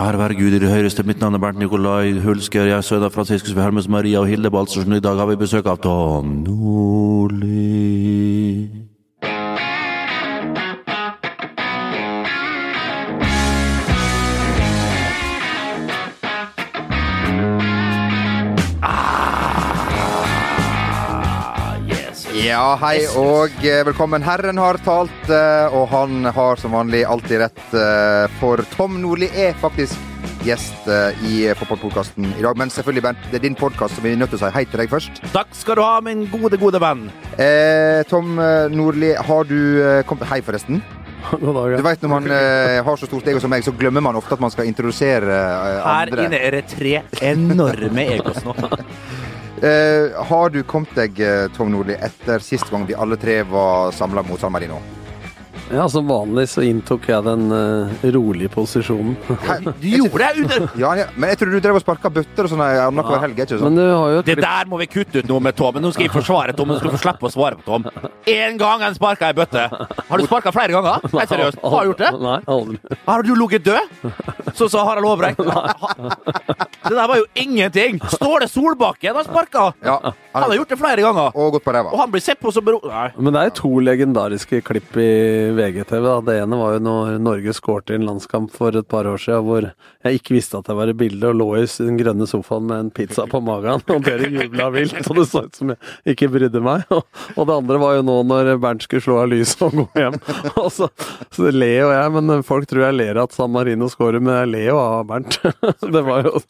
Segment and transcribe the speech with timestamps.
[0.00, 1.02] Ære være Gud i det høyeste.
[1.08, 2.66] Mitt navn er Bernt Nikolai Hulsker.
[2.68, 4.92] Jeg er sønn av Franciscus Hermes Maria og Hilde Balsersen.
[4.92, 8.05] I dag har vi besøk av Tom Nordli.
[22.66, 24.24] Ja, hei og eh, velkommen.
[24.26, 27.60] Herren har talt, eh, og han har som vanlig alltid rett.
[27.78, 29.94] eh, For Tom Nordli er faktisk
[30.42, 30.88] gjest
[31.30, 32.58] i fotballpodkasten i dag.
[32.58, 34.64] Men selvfølgelig, Bent, det er din podkast, så vi er nødt til å si hei
[34.66, 35.22] til deg først.
[35.30, 37.06] Takk skal du ha, min gode, gode venn.
[37.38, 38.34] Eh, Tom
[38.74, 40.82] Nordli, har du kommet Hei, forresten.
[41.30, 44.04] God dag, Du veit Når man eh, har så stort ego som meg, så glemmer
[44.04, 47.00] man ofte at man skal introdusere eh, Her inne er det tre
[47.34, 48.54] enorme egos nå.
[49.62, 53.92] Eh, har du kommet deg, eh, Tom Nordli, etter sist gang vi alle tre var
[53.92, 54.80] samla mot San Marino?
[55.72, 59.16] Ja, som vanlig så inntok jeg den uh, rolige posisjonen.
[59.42, 59.58] Hæ?
[59.80, 62.52] Du gjorde det under Ja, ja, men jeg tror du drev og sparka bøtter og
[62.52, 63.66] sånn annenhver helg, ikke sant?
[63.66, 65.80] Men du har jo Det der må vi kutte ut noe med Tom.
[65.82, 66.70] Nå skal jeg forsvare Tom.
[66.70, 67.88] Nå skal du få slippe å svare på Tom.
[68.30, 69.66] Én gang han sparka ei bøtte.
[70.10, 71.06] Har du sparka flere ganger?
[71.16, 71.62] Nei, seriøst.
[71.64, 72.12] Har du gjort det?
[72.22, 72.96] Nei, aldri.
[73.06, 73.96] Har du ligget død?
[74.56, 75.42] Sånn som Harald Aabrecht.
[76.86, 77.98] Det der var jo ingenting!
[78.12, 79.72] Ståle Solbakken har sparka!
[79.82, 79.96] Ja,
[80.32, 81.34] Han har gjort det flere ganger.
[81.34, 82.78] Og gått på Og han blir sett på som bro...
[82.86, 83.08] Nei.
[83.18, 85.10] Men det er jo to legendariske klipp i
[85.56, 86.04] VGTV.
[86.04, 86.16] Da.
[86.26, 89.44] Det ene var jo når Norge skårte i en landskamp for et par år siden,
[89.46, 92.68] hvor jeg ikke visste at jeg var i bildet, og lå i den grønne sofaen
[92.68, 94.98] med en pizza på magen, og dere jubla vilt.
[95.04, 96.86] og det så ut som jeg ikke brydde meg.
[96.94, 97.04] Og,
[97.38, 100.20] og det andre var jo nå når Bernt skulle slå av lyset og gå hjem.
[100.66, 100.88] Og så,
[101.34, 104.52] så ler jo jeg, men folk tror jeg ler at San Marino scorer, men jeg
[104.54, 105.38] ler jo av Bernt.
[105.96, 106.40] Det var jo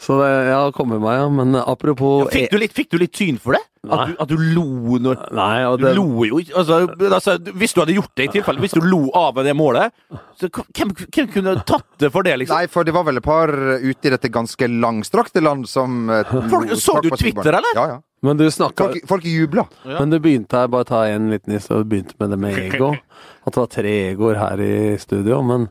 [0.00, 1.26] Så det, jeg har kommet meg, ja.
[1.28, 3.60] Men apropos Fikk du litt, fikk du litt syn for det?
[3.84, 7.36] At du, at du lo når Nei, og det, Du lo jo ikke altså, altså,
[7.56, 9.92] Hvis du hadde gjort det i tilfelle, hvis du lo av det målet,
[10.36, 12.60] så hvem, hvem kunne tatt det for det, liksom?
[12.60, 16.34] Nei, for det var vel et par ute i dette ganske langstrakte land som eh,
[16.52, 17.76] Folk- så du Twitter, eller?
[17.76, 18.00] Ja, ja.
[18.24, 19.64] men du snakka Folk, folk jubla.
[19.84, 22.92] Men du begynte her, bare ta en liten historie, du begynte med det med ego.
[23.44, 25.40] At det var tre egoer her i studio.
[25.44, 25.68] Men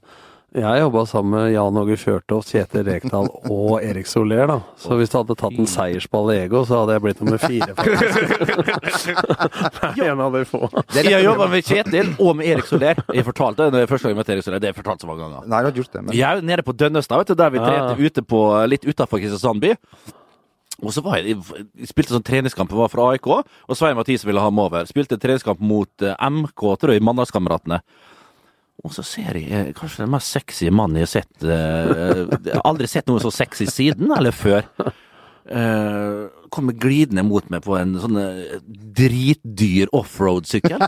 [0.56, 4.56] jeg jobba sammen med Jan Åge Fjørtoft, Kjetil Rekdal og Erik Soler, da.
[4.82, 7.76] Så hvis du hadde tatt en seiersball i ego, så hadde jeg blitt nummer fire.
[7.78, 9.14] faktisk.
[10.10, 10.64] en av de få.
[10.98, 13.02] Er Jeg jobba med Kjetil og med Erik Soler.
[13.14, 14.60] Jeg fortalte det når jeg første gang møtte Erik Soler.
[14.64, 15.46] Det har jeg fortalt så mange ganger.
[15.46, 16.06] Nei, du har gjort det.
[16.08, 16.16] Men...
[16.18, 17.68] Jeg er nede på Dønnestad, vet du, der vi Ja.
[17.70, 19.76] trente ute på, litt utafor Kristiansand by.
[20.80, 21.36] Og så var jeg,
[21.76, 23.28] jeg spilte sånn treningskamp, jeg var fra AIK,
[23.68, 24.86] og Svein Mathisen ville ha meg over.
[24.88, 27.82] Spilte treningskamp mot eh, MK, tror jeg, Mandalskameratene.
[28.86, 32.56] Og så ser jeg eh, kanskje den mest sexy mannen jeg har sett eh, Jeg
[32.56, 34.68] har aldri sett noe så sexy siden, eller før.
[35.50, 38.58] Eh, kommer glidende mot meg på en sånn eh,
[39.00, 40.82] dritdyr offroad-sykkel.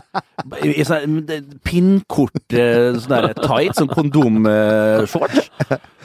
[0.62, 5.50] I, sånn eh, pinnkort, eh, sånn der tight, sånn kondomshorts.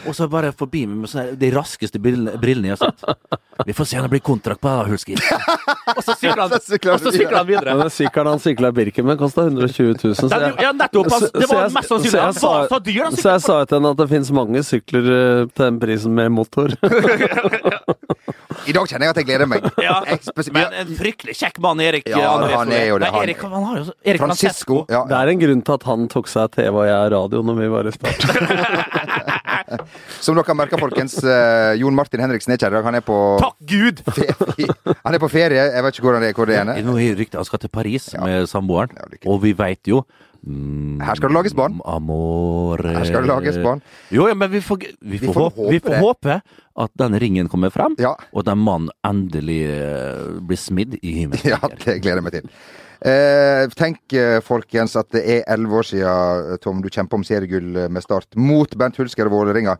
[0.07, 3.39] Og så bare forbi meg med sånne, de raskeste brillene, jeg har sett.
[3.65, 5.15] Vi får se om det blir kontrakt på Hulski.
[5.17, 7.73] Og så sykler han, Så sykler han og så sykler han videre.
[7.73, 10.15] Men den sykkelen han sykla Birken med, kosta 120 000.
[10.19, 11.09] Så jeg, ja, nettopp.
[11.09, 12.11] Det så var jeg- mest sannsynlig.
[12.13, 14.31] så jeg Han var sa- så dyr, Så jeg sa til henne at det finnes
[14.37, 16.69] mange sykler eh, til den prisen med motor.
[18.67, 19.63] I dag kjenner jeg at jeg gleder meg.
[19.87, 22.07] Ja, Jeg men en fryktelig kjekk mann, Erik.
[22.11, 24.79] Ja, André han er jo det, Nei, han- Erik, han har jo så- Erik Francisco.
[24.91, 27.55] Ja, Det er en grunn til at han tok seg TV og jeg radio når
[27.61, 28.19] vi var i start.
[30.23, 32.87] Som dere merka, folkens, eh, Jon Martin Henriksen er ikke her i dag.
[32.87, 34.01] Han er på Takk Gud!
[34.17, 34.67] ferie.
[35.05, 35.63] Han er på ferie.
[35.73, 36.33] Jeg vet ikke hvor han er.
[36.37, 36.71] Hvor det er.
[36.87, 40.03] Nå er ryktet han skal til Paris med samboeren, Ja, og vi veit jo
[40.45, 41.79] Her skal det lages barn.
[41.85, 43.81] Amore Her skal det lages barn.
[44.13, 46.39] Jo, ja, men vi får, vi får, får håpe, vi får håpe
[46.77, 48.13] at den ringen kommer frem, Ja.
[48.31, 51.47] og den mannen endelig eh, blir smidd i himmelen.
[51.55, 52.51] Ja, det gleder jeg meg til.
[53.07, 57.25] Eh, tenk, eh, folkens, at det er elleve år siden, eh, Tom, du kjemper om
[57.27, 59.77] seriegull med start mot Bent Hulsker og Vålerenga.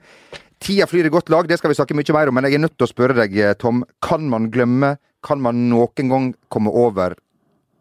[0.61, 2.63] Tida flyr i godt lag, det skal vi snakke mye mer om, men jeg er
[2.65, 3.83] nødt til å spørre deg, Tom.
[4.01, 7.13] Kan man glemme, kan man noen gang komme over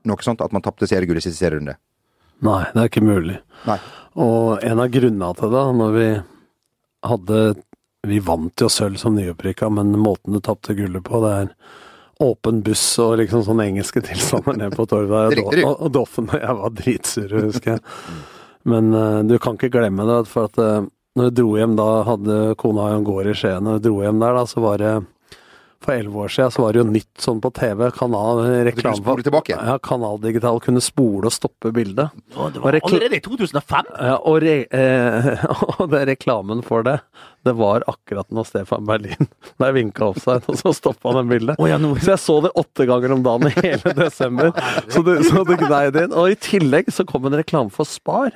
[0.06, 1.76] noe sånt at man tapte seriegull i siste serierunde?
[2.44, 3.38] Nei, det er ikke mulig.
[3.66, 3.78] Nei.
[4.20, 6.08] Og en av grunnene til det, når vi
[7.06, 7.40] hadde
[8.06, 11.48] Vi vant jo sølv som nyopprykka, men måten du tapte gullet på, det er
[12.22, 15.34] åpen buss og liksom sånne engelske tilstander ned på torvet.
[15.42, 17.82] Og, og Doffen og jeg var dritsure, husker jeg.
[18.70, 20.86] Men uh, du kan ikke glemme det, for at uh,
[21.18, 24.22] når jeg dro hjem da, hadde kona en gård i Skien, når jeg dro hjem
[24.22, 24.94] der da, så var det
[25.86, 27.86] for elleve år siden så var det jo nytt sånn på TV.
[27.96, 29.14] Kanal, reklame
[29.46, 29.62] igjen?
[29.70, 32.12] Ja, Kanaldigital kunne spole og stoppe bildet.
[32.36, 33.90] Og det var allerede i 2005!
[33.96, 35.46] Ja, og, re, eh,
[35.78, 36.98] og det reklamen for det,
[37.46, 39.28] det var akkurat når Stefan Berlin
[39.62, 41.60] jeg vinka offside, og så stoppa han det bildet.
[41.62, 44.50] Oh, ja, nå- Så jeg så det åtte ganger om dagen i hele desember.
[44.90, 46.16] Så det, så det gnei det inn.
[46.18, 48.34] Og i tillegg så kom en reklame for Spar.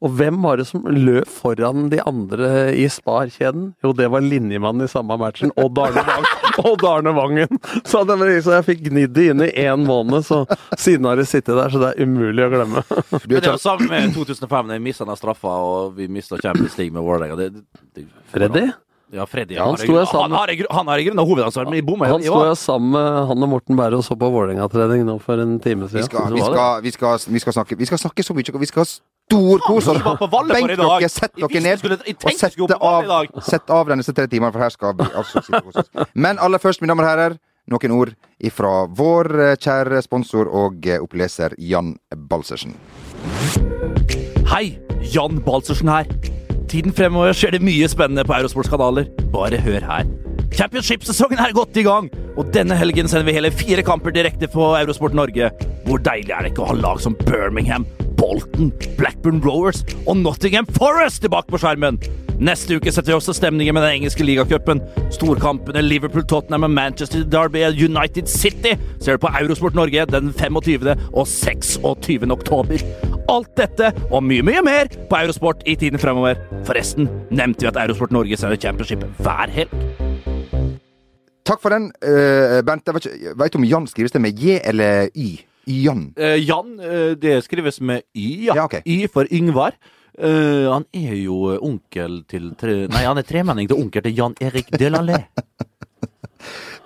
[0.00, 3.74] Og hvem var det som løp foran de andre i Spar-kjeden?
[3.84, 6.24] Jo, det var linjemannen i samme matchen, Odd Arne Wang.
[6.70, 7.58] Odd Arne Vangen.
[7.84, 10.46] Så, så jeg fikk gnidd det inn i én måned, så
[10.80, 12.84] siden har det sittet der, så det er umulig å glemme.
[13.12, 16.40] Men det er jo sammen med 2005, da vi mista den straffa, og vi mista
[16.40, 17.50] Champions League med Vålerenga.
[18.32, 18.70] Freddy?
[19.12, 19.54] Ja, Freddy.
[19.58, 22.06] Ja, han sammen- han har i grunn- han har i grunnen hovedansvar, men i bomma
[22.06, 25.34] Han sto jo sammen med han og Morten Bære og så på Vålerenga-trening nå for
[25.42, 26.04] en time Vi siden.
[26.06, 28.86] skal, vi, skal, vi, skal, vi, skal snakke, vi skal snakke så mye, vi skal
[29.30, 29.86] storkos.
[29.86, 34.26] ja, for Benk dere, sett dere ned, og sette av, sett av de neste tre
[34.30, 35.94] timene, for her skal vi altså oss.
[36.14, 37.38] Men aller først, mine damer og herrer,
[37.70, 41.94] noen ord ifra vår eh, kjære sponsor og eh, oppleser Jan
[42.30, 42.74] Balsersen.
[44.50, 44.78] Hei,
[45.12, 46.10] Jan Balsersen her.
[46.70, 49.06] Tiden fremover skjer det mye spennende på Eurosports kanaler.
[49.34, 50.10] Bare hør her.
[50.50, 54.72] Championship-sesongen er godt i gang, og denne helgen sender vi hele fire kamper direkte på
[54.80, 55.52] Eurosport Norge.
[55.86, 57.86] Hvor deilig er det ikke å ha lag som Birmingham,
[58.20, 61.96] Bolton, Blackburn Rowers og Nottingham Forest tilbake på skjermen?
[62.40, 64.82] Neste uke setter vi også stemningen med den engelske ligacupen.
[65.12, 70.94] Storkampene Liverpool, Tottenham og Manchester Derby United City ser du på Eurosport Norge den 25.
[71.12, 72.30] og 26.
[72.32, 72.84] oktober.
[73.28, 76.40] Alt dette og mye, mye mer på Eurosport i tiden fremover.
[76.68, 79.76] Forresten nevnte vi at Eurosport Norge sender Championship hver helg.
[81.44, 82.84] Takk for den, uh, Bent.
[82.86, 85.49] Jeg vet, ikke, jeg vet om Jan skrives det med J eller Y?
[85.66, 86.12] Jan.
[86.16, 88.54] Eh, Jan, eh, det skrives med Y, ja.
[88.56, 88.80] Ja, okay.
[88.86, 89.76] Y for Yngvar.
[90.20, 92.86] Uh, han er jo onkel til tre...
[92.92, 95.22] Nei, han er tremenning til onkel til Jan Erik Delalé.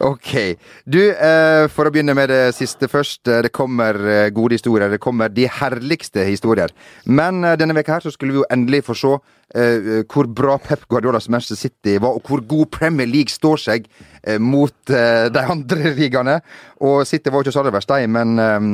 [0.03, 0.59] Ok.
[0.91, 3.29] Du, uh, for å begynne med det siste først.
[3.31, 4.91] eh, Det kommer eh, gode historier.
[4.91, 6.75] Det kommer de herligste historier.
[7.07, 9.13] Men uh, denne veka her så skulle vi jo endelig få se
[9.55, 13.87] eh, hvor bra Pep Guardiolas Manchester City var, og hvor god Premier League står seg
[13.87, 16.39] eh, mot eh, de andre ligaene.
[16.85, 18.69] Og City var jo ikke så aller verst, de, men eh,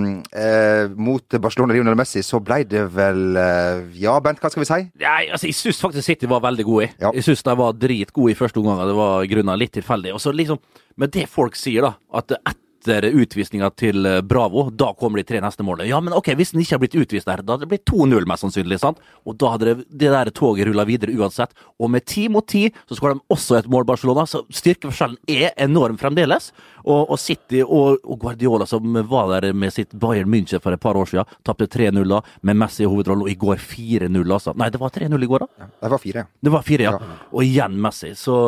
[0.44, 4.70] eh, mot Barcelona Lionel Messi så ble det vel eh, Ja, Bent, hva skal vi
[4.70, 4.80] si?
[5.02, 6.90] Nei, altså, jeg syns faktisk City var veldig gode i.
[7.02, 7.12] Ja.
[7.16, 8.82] Jeg syns de var dritgode i første omgang.
[8.88, 10.14] Det var grunna litt tilfeldig.
[10.16, 10.60] Og så liksom,
[11.00, 15.40] Men det folk sier, da, at etter utvisninga til eh, Bravo, da kommer de tre
[15.40, 15.88] neste målene.
[15.88, 18.26] Ja, men ok, hvis den ikke har blitt utvist der, da hadde det blitt 2-0
[18.26, 18.78] mest sannsynlig.
[18.80, 18.98] sant?
[19.26, 21.52] Og da hadde det, det der toget rulla videre uansett.
[21.78, 25.52] Og med ti mot ti så skårer de også et mål, Barcelona, så styrkeforskjellen er
[25.56, 26.52] enorm fremdeles.
[26.84, 30.80] Og, og City og, og Guardiola, som var der med sitt Bayern München for et
[30.80, 34.54] par år siden, tapte 3-0 da, med Messi i hovedrollen, og i går 4-0, altså.
[34.56, 35.68] Nei, det var 3-0 i går, da?
[35.80, 36.26] Det var fire.
[36.40, 36.94] Det var 4, ja.
[36.96, 37.18] Ja.
[37.32, 38.14] Og igjen Messi.
[38.16, 38.38] Så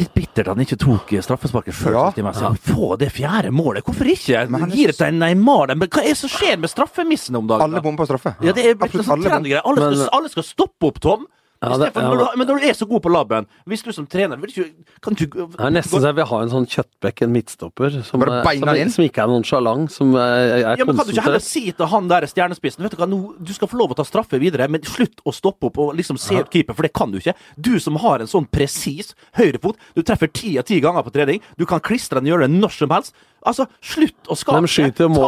[0.00, 1.96] litt bittert at han ikke tok straffesparket sjøl.
[2.18, 2.50] Ja.
[2.66, 3.84] Få det fjerde målet!
[3.86, 4.44] Hvorfor ikke?
[4.50, 5.74] Men han Gir det til Neymar?
[5.76, 7.62] Men hva er det som skjer med straffemissen om dagen?
[7.68, 8.34] Alle bommer på straffe.
[8.42, 9.62] Ja, det er blitt Absolutt en sånn alle.
[9.64, 11.26] Alle, skal- alle skal stoppe opp, Tom.
[11.70, 13.82] Ja, det- for ja, når du, men- når du er så god på labben, hvis
[13.84, 16.48] du som trener vil ikke, kan du Det er nesten så jeg vil ha en
[16.50, 20.84] sånn kjøttbekk, en midtstopper, som, er- som, som ikke er nonsjalant, som er, er ja,
[20.84, 23.52] men Kan du ikke heller si til han der stjernespissen Vet Du hva, nå, du
[23.52, 26.34] skal få lov å ta straffe videre, men slutt å stoppe opp og liksom se
[26.40, 27.34] ut keeper, for det kan du ikke.
[27.60, 31.40] Du som har en sånn presis høyrefot, du treffer ti av ti ganger på trening,
[31.58, 33.14] du kan klistre den og gjøre det når som helst.
[33.46, 34.56] Altså, slutt å skape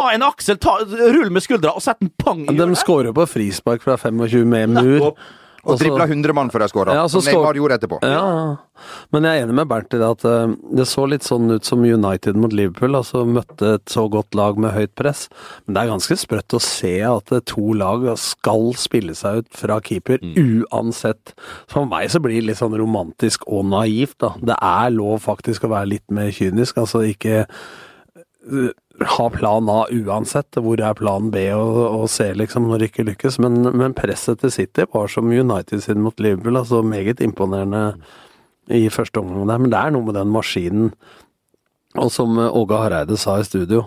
[0.00, 3.12] Ta en aksel, ta, rull med skuldra og sett en pang i De skårer jo
[3.12, 4.82] på frispark fra 25 med mur.
[5.00, 5.18] Nettopp.
[5.66, 6.94] Og Og så- dribla 100 mann før de skåra.
[6.94, 7.98] Ja, som Neymar gjorde etterpå.
[8.06, 8.56] Ja,
[9.10, 11.64] men jeg er enig med Bernt i det at uh, det så litt sånn ut
[11.66, 12.94] som United mot Liverpool.
[12.94, 15.28] altså Møtte et så godt lag med høyt press.
[15.66, 19.50] Men det er ganske sprøtt å se at uh, to lag skal spille seg ut
[19.58, 21.34] fra keeper uansett.
[21.66, 24.34] For meg så blir det litt sånn romantisk og naivt, da.
[24.38, 26.78] Det er lov faktisk å være litt mer kynisk.
[26.78, 30.56] Altså ikke eh, ha plan A uansett.
[30.56, 33.40] Hvor er plan B og, og se liksom når det ikke lykkes.
[33.42, 36.56] Men, men presset til City var som United sin mot Liverpool.
[36.56, 37.96] altså Meget imponerende
[38.72, 39.46] i første omgang.
[39.62, 40.92] Men det er noe med den maskinen.
[41.96, 43.86] Og som Åge Hareide sa i studio,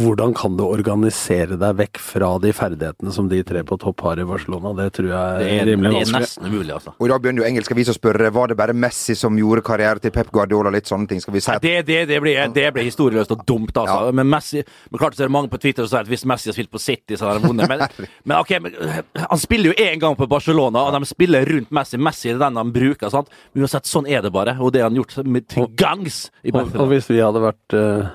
[0.00, 4.18] hvordan kan du organisere deg vekk fra de ferdighetene som de tre på topp har
[4.18, 4.72] i Barcelona?
[4.74, 6.94] Det tror jeg Det er rimelig rimelig det er nesten umulig, altså.
[6.98, 9.64] Og i dag begynner jo engelsk avis å spørre var det bare Messi som gjorde
[9.66, 10.72] karriere til Pep Guardiola.
[10.74, 11.22] Litt sånne ting.
[11.22, 14.08] Skal vi si at det, det, det, blir, det blir historieløst og dumt, altså.
[14.08, 14.16] Ja.
[14.18, 16.50] Men Messi Men klart så er det mange på Twitter som sier at hvis Messi
[16.50, 17.70] har spilt på City, så har han vunnet.
[17.70, 17.86] Men,
[18.26, 18.74] men ok, men,
[19.20, 22.00] han spiller jo én gang på Barcelona, og de spiller rundt Messi.
[22.00, 23.12] Messi er den han bruker.
[23.14, 23.30] sant?
[23.52, 24.58] Men Uansett, sånn er det bare.
[24.58, 27.78] Og det har han gjort med, til gangs i Og, og hvis vi hadde vært
[27.78, 28.12] eh,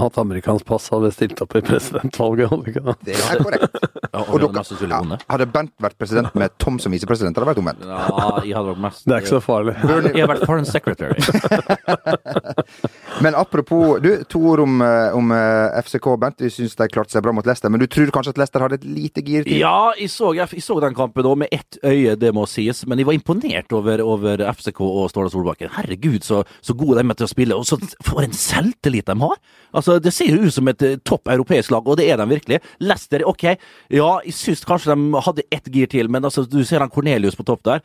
[0.00, 2.50] hatt amerikansk pass, hadde vi stilt opp i presidentvalget.
[2.50, 2.96] hadde ikke det?
[3.08, 3.78] det er korrekt.
[4.14, 7.62] Ja, og dere, ja, hadde Bent vært president med Tom som visepresident, hadde det vært
[7.62, 7.82] omvendt.
[7.88, 9.74] Ja, jeg hadde vært mest Det er ikke så farlig.
[9.84, 11.18] Jeg har vært foreign secretary.
[13.22, 16.40] Men apropos du, to ord om, eh, om eh, FCK, Bent.
[16.42, 18.78] Vi syns de klarte seg bra mot Leicester, men du tror kanskje at Leicester hadde
[18.80, 19.60] et lite gir til?
[19.62, 22.82] Ja, jeg så, jeg, jeg så den kampen da med ett øye, det må sies.
[22.90, 25.72] Men jeg var imponert over, over FCK og Ståle Solbakken.
[25.76, 27.58] Herregud, så, så gode de er til å spille.
[27.58, 29.38] Og så for en selvtillit de har!
[29.74, 32.28] Altså, Det ser jo ut som et eh, topp europeisk lag, og det er de
[32.34, 32.62] virkelig.
[32.82, 33.46] Leicester, ok,
[33.94, 37.38] ja, jeg syns kanskje de hadde ett gir til, men altså, du ser han Cornelius
[37.38, 37.84] på topp der.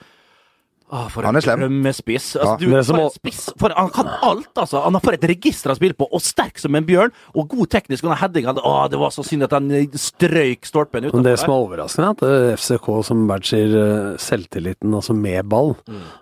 [0.91, 1.59] Ah, for Han er slem.
[1.61, 2.35] drømmespiss.
[2.35, 2.57] Altså, Ja.
[2.57, 3.09] du, er for må...
[3.13, 3.41] spiss.
[3.61, 4.81] For han kan alt, altså.
[4.83, 7.13] Han har for et register å spille på, og sterk som en bjørn.
[7.35, 8.03] Og god teknisk.
[8.03, 11.37] Og den headinga ah, det var så synd at han eh, strøyk stolpen Men det
[11.39, 15.75] som er overraskende, er at eh, FCK, som matcher eh, selvtilliten, altså med ball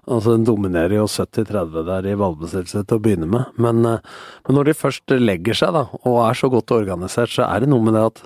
[0.08, 3.54] Altså Den dominerer jo 70-30 der i ballbesittelse til å begynne med.
[3.56, 7.64] Men, men når de først legger seg, da, og er så godt organisert, så er
[7.64, 8.22] det noe med det at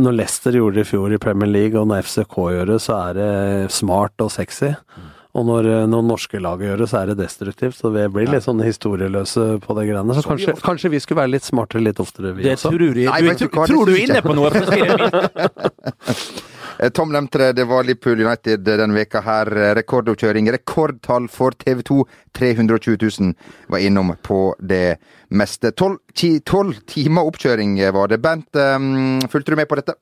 [0.00, 2.96] når Leicester gjorde det i fjor i Premier League, og når FCK gjør det, så
[3.10, 4.70] er det smart og sexy.
[5.32, 7.76] Og når, eh, når norske lag gjør det, så er det destruktivt.
[7.78, 10.16] Så vi blir litt sånn historieløse på det greiene.
[10.18, 12.72] Så kanskje, kanskje vi skulle være litt smartere litt oftere, vi Det også.
[12.74, 13.06] tror jeg.
[13.06, 14.50] Nei, Du, vet du hva, det tror du er inne på noe?
[16.80, 19.50] Eh, Tom nevnte det, det var Liverpool United denne veka her.
[19.52, 21.96] Eh, Rekordoppkjøring, rekordtall for TV 2.
[22.32, 23.34] 320 000
[23.68, 24.96] var innom på det
[25.28, 25.72] meste.
[25.76, 28.22] Tolv ti- timer oppkjøring eh, var det.
[28.24, 29.92] Bent, um, fulgte du med på dette?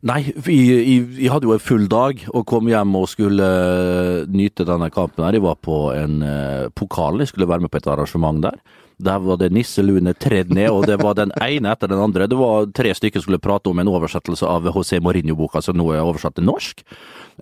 [0.00, 4.88] Nei, vi, hadde jo en full dag og kom hjem og skulle uh, nyte denne
[4.92, 5.26] kampen.
[5.26, 5.36] her.
[5.36, 8.56] Jeg var på en uh, pokal, jeg skulle være med på et arrangement der.
[9.00, 12.28] Der var det nisseluene tredd ned, og det var den ene etter den andre.
[12.28, 15.92] Det var tre stykker som skulle prate om en oversettelse av José Mourinho-boka, som nå
[15.92, 16.80] er oversatt til norsk.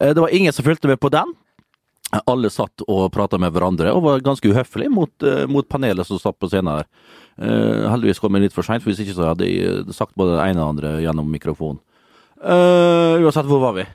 [0.01, 1.31] Uh, Det var ingen som fulgte med på den.
[2.27, 5.13] Alle satt og prata med hverandre og var ganske uhøflige mot,
[5.47, 6.87] mot panelet som satt på scenen her.
[7.93, 10.65] Heldigvis kom jeg litt for seint, hvis ikke så hadde jeg sagt både det ene
[10.65, 11.83] og det andre gjennom mikrofonen.
[12.43, 13.87] Eh, uansett, hvor var vi?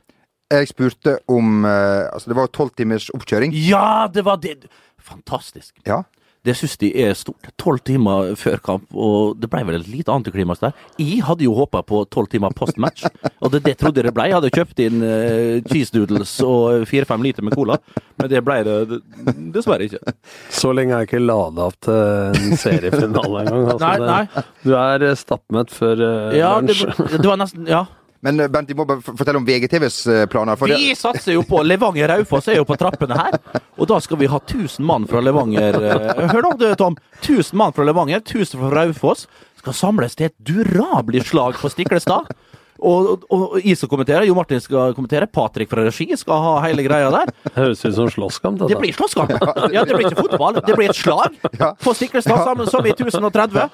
[0.54, 3.54] Jeg spurte om uh, Altså, det var tolv timers oppkjøring.
[3.56, 4.68] Ja, det var det!
[5.02, 5.74] Fantastisk.
[5.88, 6.04] Ja.
[6.44, 7.48] Det syns de er stort.
[7.58, 10.74] Tolv timer før kamp, og det ble vel et lite antiklimaks der.
[11.00, 13.06] Jeg hadde jo håpa på tolv timer postmatch,
[13.40, 14.26] og det, det trodde jeg det ble.
[14.28, 17.80] Jeg hadde kjøpt inn uh, cheese doodles og fire-fem liter med cola,
[18.20, 19.00] men det ble det
[19.56, 20.04] dessverre ikke.
[20.52, 23.66] Så lenge er jeg ikke lada opp til en seriefinale engang.
[23.78, 24.46] Altså, Nei, nei.
[24.68, 27.08] Du er stappmett før uh, Ja, det, lunsj.
[27.16, 27.86] det var nesten Ja.
[28.24, 30.56] Men eh, Bent, vi må bare fortelle om VGTVs eh, planer.
[30.60, 33.36] For det, Vi satser jo på Levanger Raufoss er jo på trappene her,
[33.76, 35.80] og da skal vi ha 1000 mann fra Levanger.
[35.92, 36.96] eh, Hør nå, du, Tom.
[37.22, 39.28] 1000 mann fra Levanger, 1000 fra Raufoss
[39.60, 42.32] skal samles til et durabelig slag på Stiklestad.
[42.84, 46.54] Og, og, og jeg skal kommentere, Jo Martin skal kommentere, Patrick fra regi skal ha
[46.66, 47.30] hele greia der.
[47.56, 48.60] Høres ut som slåsskamp.
[48.60, 49.32] Det det blir slåsskamp.
[49.72, 51.38] Ja, det blir ikke fotball, det blir et slag
[51.80, 53.70] på Stiklestad sammen som i 1030.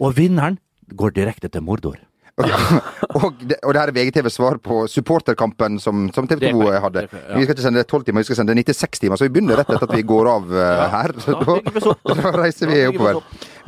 [0.00, 0.58] Og vinneren
[0.92, 1.96] går direkte til Mordor.
[3.18, 6.60] og, det, og det her er VGTVs svar på supporterkampen som, som TV Det er
[6.60, 7.04] 2 hadde.
[7.06, 7.38] Det er ja.
[7.38, 9.20] Vi skal ikke sende det 12 timer, vi skal sende det 96 timer.
[9.20, 11.14] Så vi begynner rett etter at vi går av uh, her.
[11.24, 11.58] Så da,
[12.22, 13.20] da reiser vi Da oppover.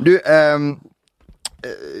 [0.03, 0.73] Du, eh,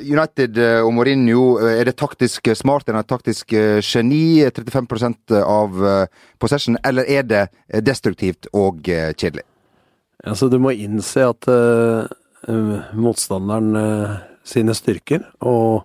[0.03, 2.89] United eh, og Mourinho, eh, er det taktisk eh, smart?
[2.89, 4.43] Er det taktisk eh, geni?
[4.43, 6.77] 35% av eh, possession?
[6.83, 9.45] Eller er det eh, destruktivt og eh, kjedelig?
[10.23, 12.11] Altså, du må innse at eh,
[12.47, 15.83] eh, motstanderen uh, sine styrker, og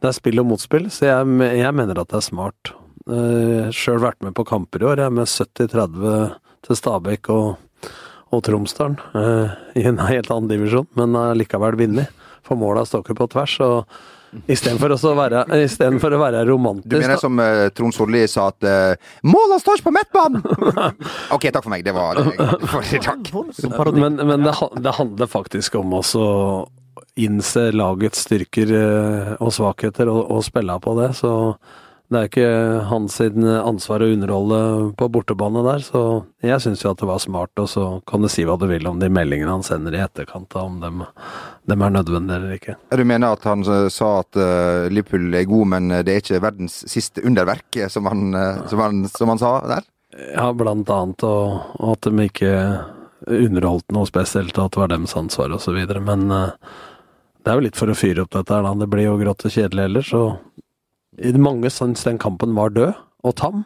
[0.00, 2.72] det er spill og motspill, så jeg, jeg mener at det er smart.
[3.10, 7.90] Uh, Sjøl vært med på kamper i år, jeg er med 70-30 til Stabæk og,
[8.30, 12.16] og Tromsdalen, Uh, i en helt annen divisjon, men har likevel vunnet.
[12.46, 16.44] For måla står ikke på tvers, og istedenfor å være, i stedet for å være
[16.48, 20.44] romantisk Du mener som uh, Trond Solli sa at uh, Målene står ikke på midtbanen!
[21.36, 21.84] OK, takk for meg.
[21.84, 22.26] Det var det.
[22.70, 23.32] For, takk.
[23.98, 26.24] Men, men det, det handler faktisk om også
[27.26, 31.12] innse lagets styrker eh, og svakheter og, og spille på det.
[31.18, 31.32] Så
[32.10, 34.60] det er ikke hans ansvar å underholde
[34.98, 35.84] på bortebane der.
[35.86, 36.02] Så
[36.42, 38.88] jeg syns jo at det var smart, og så kan du si hva du vil
[38.90, 41.04] om de meldingene han sender i etterkant, om dem,
[41.70, 42.76] dem er nødvendige eller ikke.
[42.98, 46.42] Du mener at han eh, sa at eh, Liverpool er god, men det er ikke
[46.42, 48.30] verdens siste underverk, som han,
[48.72, 49.90] som han, som han sa der?
[50.34, 52.54] Ja, blant annet, og, og at de ikke
[53.26, 55.78] underholdt noe spesielt, og at det var deres ansvar osv.
[56.06, 56.76] Men eh,
[57.40, 58.74] det er jo litt for å fyre opp dette her, da.
[58.82, 60.12] Det blir jo grått og kjedelig ellers.
[60.16, 62.92] Og mange syns den kampen var død
[63.24, 63.64] og tam.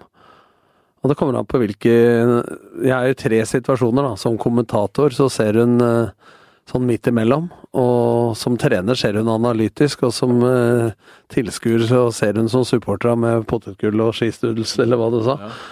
[1.02, 4.14] Og det kommer an på hvilke Jeg er i tre situasjoner, da.
[4.20, 6.32] Som kommentator så ser hun eh,
[6.70, 7.50] sånn midt imellom.
[7.76, 10.94] Og som trener ser hun analytisk, og som eh,
[11.34, 15.36] tilskuer så ser hun som supporter med potetgull og skistudels, eller hva du sa.
[15.44, 15.62] Eh,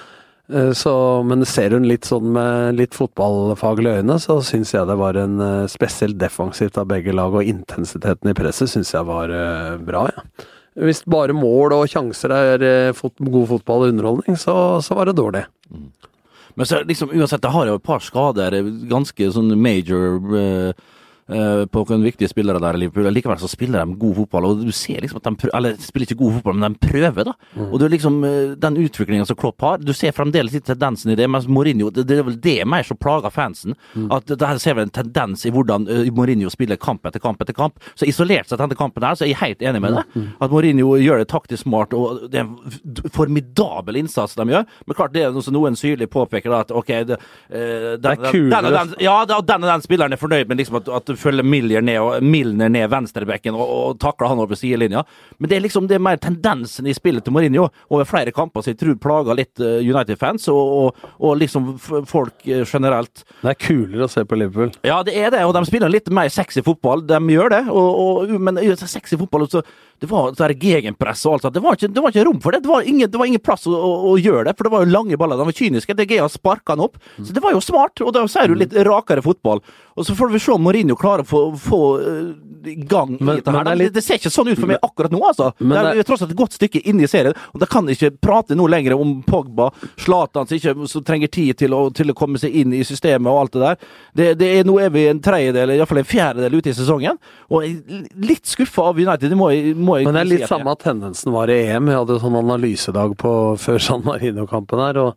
[0.76, 0.92] Så,
[1.24, 5.38] men ser hun litt sånn med litt fotballfaglige øyne, så syns jeg det var en
[5.40, 10.06] eh, spesielt defensivt av begge lag, og intensiteten i presset syns jeg var eh, bra,
[10.12, 10.48] ja.
[10.82, 14.54] Hvis bare mål og sjanser er eh, fot god fotball og underholdning, så,
[14.84, 15.44] så var det dårlig.
[16.54, 18.56] Men så liksom, uansett, jeg har jo et par skader,
[18.88, 20.90] ganske sånn major eh, eh,
[21.72, 23.10] på noen viktige spillere der i Liverpool.
[23.12, 26.08] Likevel så spiller de god fotball, og du ser liksom at de prøver, eller spiller
[26.08, 27.34] ikke god fotball, men de prøver, da.
[27.68, 31.12] Og det er liksom eh, den utviklinga som Klopp har, du ser fremdeles litt tendensen
[31.12, 33.76] i det, mens Mourinho Det, det er vel det mer som plager fansen.
[34.12, 37.42] At det her ser vi en tendens i hvordan eh, Mourinho spiller kamp etter kamp
[37.42, 37.80] etter kamp.
[37.94, 40.26] Så isolert sett denne kampen her, så er jeg helt enig med det.
[40.42, 44.66] At Mourinho gjør det taktisk smart, og det er en formidabel innsats de gjør.
[44.86, 47.18] Men klart det er noe som noen syrlig påpeker da, at ok det,
[47.50, 48.62] eh, den, er kulere.
[48.66, 51.84] den, den, ja, den og den spilleren er fornøyd med liksom at, at følger Milner
[51.84, 55.04] ned, og, Milner ned venstrebekken og, og takler han over sidelinja.
[55.38, 58.64] Men det er liksom det er mer tendensen i spillet til Mourinho over flere kamper
[58.64, 63.24] som jeg tror plager litt eh, United-fans og, og, og liksom folk eh, generelt.
[63.42, 64.74] Det er kulere å se på Liverpool.
[64.86, 67.06] Ja, det er det, og de spiller litt mer sexy fotball.
[67.06, 67.62] De gjør det,
[68.42, 69.62] men sexy fotball så
[70.02, 71.54] det var så her gegenpress og alt sånt.
[71.54, 72.64] Det var, ikke, det var ikke rom for det.
[72.64, 74.82] Det var ingen, det var ingen plass å, å, å gjøre det, for det var
[74.82, 75.38] jo lange baller.
[75.38, 75.94] De var kyniske.
[75.94, 76.96] De Gea sparka han opp.
[77.20, 79.62] Så det var jo smart, og da ser du litt rakere fotball.
[79.94, 83.36] Og så får vi se om Mourinho klarer å få, få eh, i gang Men-
[83.36, 83.64] dette her.
[83.64, 85.52] det litt- det ser ikke sånn ut for meg akkurat nå, altså.
[85.58, 87.84] Men det er det- tross alt et godt stykke inne i serien, og de kan
[87.86, 90.46] ikke prate noe lenger om Pogba, Zlatan
[90.88, 93.60] som trenger tid til å, til å komme seg inn i systemet og alt det
[93.60, 93.76] der.
[94.14, 97.18] Det, det er, nå er vi en tredjedel, iallfall en fjerdedel ute i sesongen,
[97.50, 99.28] og jeg er litt skuffa av United.
[99.28, 101.58] Det må jeg, må jeg Men det er si litt jeg samme tendensen var i
[101.66, 101.86] EM.
[101.86, 105.16] Vi hadde sånn analysedag på før San Marino-kampen her, og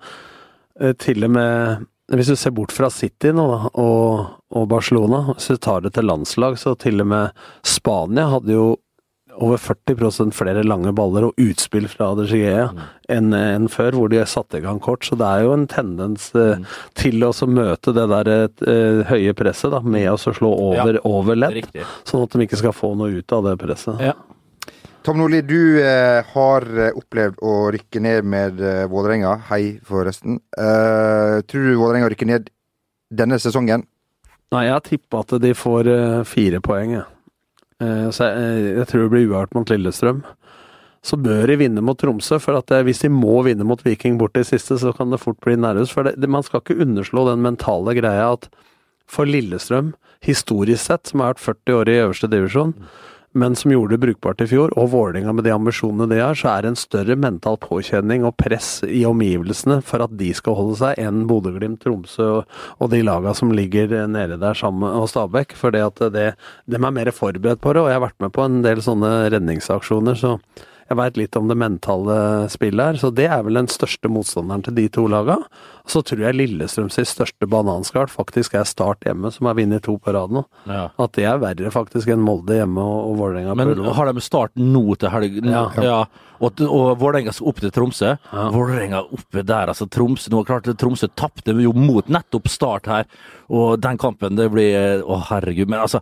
[0.81, 5.23] eh, til og med hvis du ser bort fra City nå, da, og, og Barcelona,
[5.33, 8.65] hvis du tar det til landslag, så til og med Spania hadde jo
[9.35, 12.69] over 40% flere lange baller og utspill fra De Gea
[13.11, 15.03] enn en før, hvor de satte i gang kort.
[15.03, 16.61] Så det er jo en tendens eh,
[16.95, 21.39] til å møte det der eh, høye presset da, med å slå over, ja, over
[21.39, 21.67] ledd,
[22.07, 23.99] sånn at de ikke skal få noe ut av det presset.
[24.11, 24.15] Ja.
[25.05, 29.35] Tom Nordli, du eh, har eh, opplevd å rykke ned med eh, Vålerenga.
[29.51, 30.39] Hei, forresten.
[30.57, 32.49] Eh, tror du Vålerenga rykker ned
[33.13, 33.83] denne sesongen?
[34.55, 37.05] Nei, jeg har tippa at de får eh, fire poeng, jeg.
[37.85, 40.25] Eh, så jeg, jeg tror det blir uavgjort mot Lillestrøm.
[41.05, 44.41] Så bør de vinne mot Tromsø, for at hvis de må vinne mot Viking bort
[44.41, 45.93] i siste, så kan det fort bli nervøst.
[45.93, 48.49] For det, man skal ikke underslå den mentale greia at
[49.05, 49.93] for Lillestrøm,
[50.25, 52.73] historisk sett, som har vært 40 år i øverste divisjon,
[53.35, 56.53] men som gjorde det brukbart i fjor, og Vålerenga med de ambisjonene de har, så
[56.53, 60.79] er det en større mental påkjenning og press i omgivelsene for at de skal holde
[60.79, 65.55] seg, enn Bodø-Glimt, Tromsø og, de laga som ligger nede der sammen og Stabæk.
[65.59, 68.45] For det at de er mer forberedt på det, og jeg har vært med på
[68.45, 70.37] en del sånne redningsaksjoner, så
[70.85, 72.15] jeg veit litt om det mentale
[72.53, 72.97] spillet her.
[73.01, 75.39] Så det er vel den største motstanderen til de to laga.
[75.89, 79.95] Så tror jeg Lillestrøm sitt største bananskall faktisk er Start hjemme, som har vunnet to
[80.01, 80.43] på rad nå.
[80.69, 80.87] Ja.
[81.01, 84.23] At det er verre faktisk enn Molde hjemme og, og Vålerenga på Men har de
[84.25, 85.39] start nå til helg?
[85.49, 85.63] Ja.
[85.81, 85.97] ja.
[86.43, 88.11] Og, og Vålerenga skal opp til Tromsø.
[88.53, 93.09] Vålerenga oppe der, altså Tromsø Nå er klart Tromsø tapte jo mot nettopp Start her,
[93.49, 95.69] og den kampen, det blir Å, herregud.
[95.71, 96.01] Men altså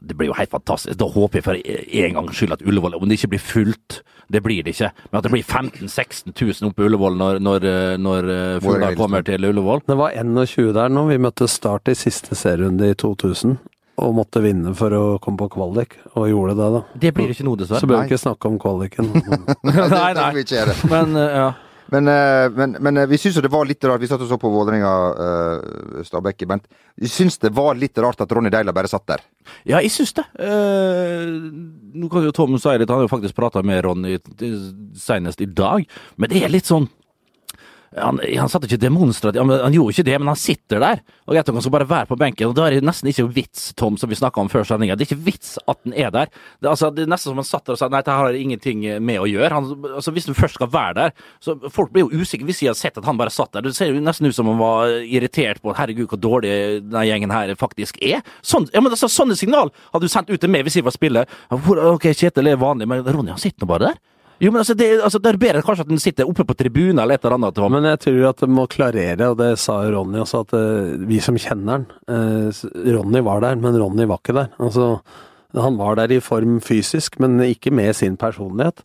[0.00, 0.98] det blir jo helt fantastisk.
[0.98, 1.60] Da håper jeg for
[2.02, 4.00] en gangs skyld at Ullevål, om det ikke blir fullt,
[4.32, 7.40] det blir det ikke, men at det blir 15 000-16 000 oppe på Ullevål når,
[7.46, 7.68] når,
[8.02, 9.86] når eh, Fuglar kommer til Ullevål.
[9.86, 11.06] Det var 21 der nå.
[11.08, 13.56] Vi møtte Start i siste serierunde i 2000.
[13.96, 16.80] Og måtte vinne for å komme på kvalik, og gjorde det, da.
[17.06, 17.80] Det blir ikke noe, dessverre.
[17.80, 19.08] Så bør vi ikke snakke om kvaliken.
[19.64, 20.44] nei, nei.
[20.92, 21.46] Men eh, ja.
[21.92, 24.02] Men, eh, men, men eh, vi syns jo det var litt rart.
[24.02, 26.66] Vi satt og så på Vålerenga uh, Stabæk, Bent.
[26.98, 29.24] Vi syns det var litt rart at Ronny Deila bare satt der.
[29.68, 30.26] Ja, jeg syns det.
[30.40, 31.36] Uh,
[31.96, 34.18] nå kan jo Tom litt, han har jo faktisk prata med Ronny
[34.98, 36.88] senest i dag, men det er litt sånn
[37.96, 41.02] han, han satt ikke demonstrativt, han, han gjorde ikke det, men han sitter der.
[41.26, 42.50] Og jeg tror han skal bare være på benken.
[42.50, 44.96] og Da er det nesten ikke vits, Tom, som vi snakka om før sendinga.
[44.96, 46.30] Det er ikke vits at han er der.
[46.60, 48.84] Det, altså, det er nesten som han satt der og sa nei, dette har ingenting
[49.04, 49.52] med å gjøre.
[49.54, 52.70] Han, altså, hvis du først skal være der, så folk blir jo usikre hvis de
[52.70, 53.66] har sett at han bare satt der.
[53.66, 56.52] Det ser jo nesten ut som han var irritert på herregud, hvor dårlig
[56.84, 58.20] denne gjengen her faktisk er.
[58.44, 60.92] Sånn, ja, men altså, Sånne signal hadde du sendt ut til meg hvis jeg var
[60.92, 61.30] spiller.
[61.54, 64.02] Ok, Kjetil er vanlig, men Ronny han sitter nå bare der.
[64.36, 67.00] Jo, men altså, det, altså, det er bedre kanskje at den sitter oppe på tribunen
[67.00, 67.60] eller et eller annet.
[67.72, 71.06] Men jeg tror at det må klarere, og det sa jo Ronny også, at uh,
[71.08, 72.64] vi som kjenner han uh,
[72.98, 74.50] Ronny var der, men Ronny var ikke der.
[74.60, 74.90] Altså,
[75.56, 78.84] han var der i form fysisk, men ikke med sin personlighet.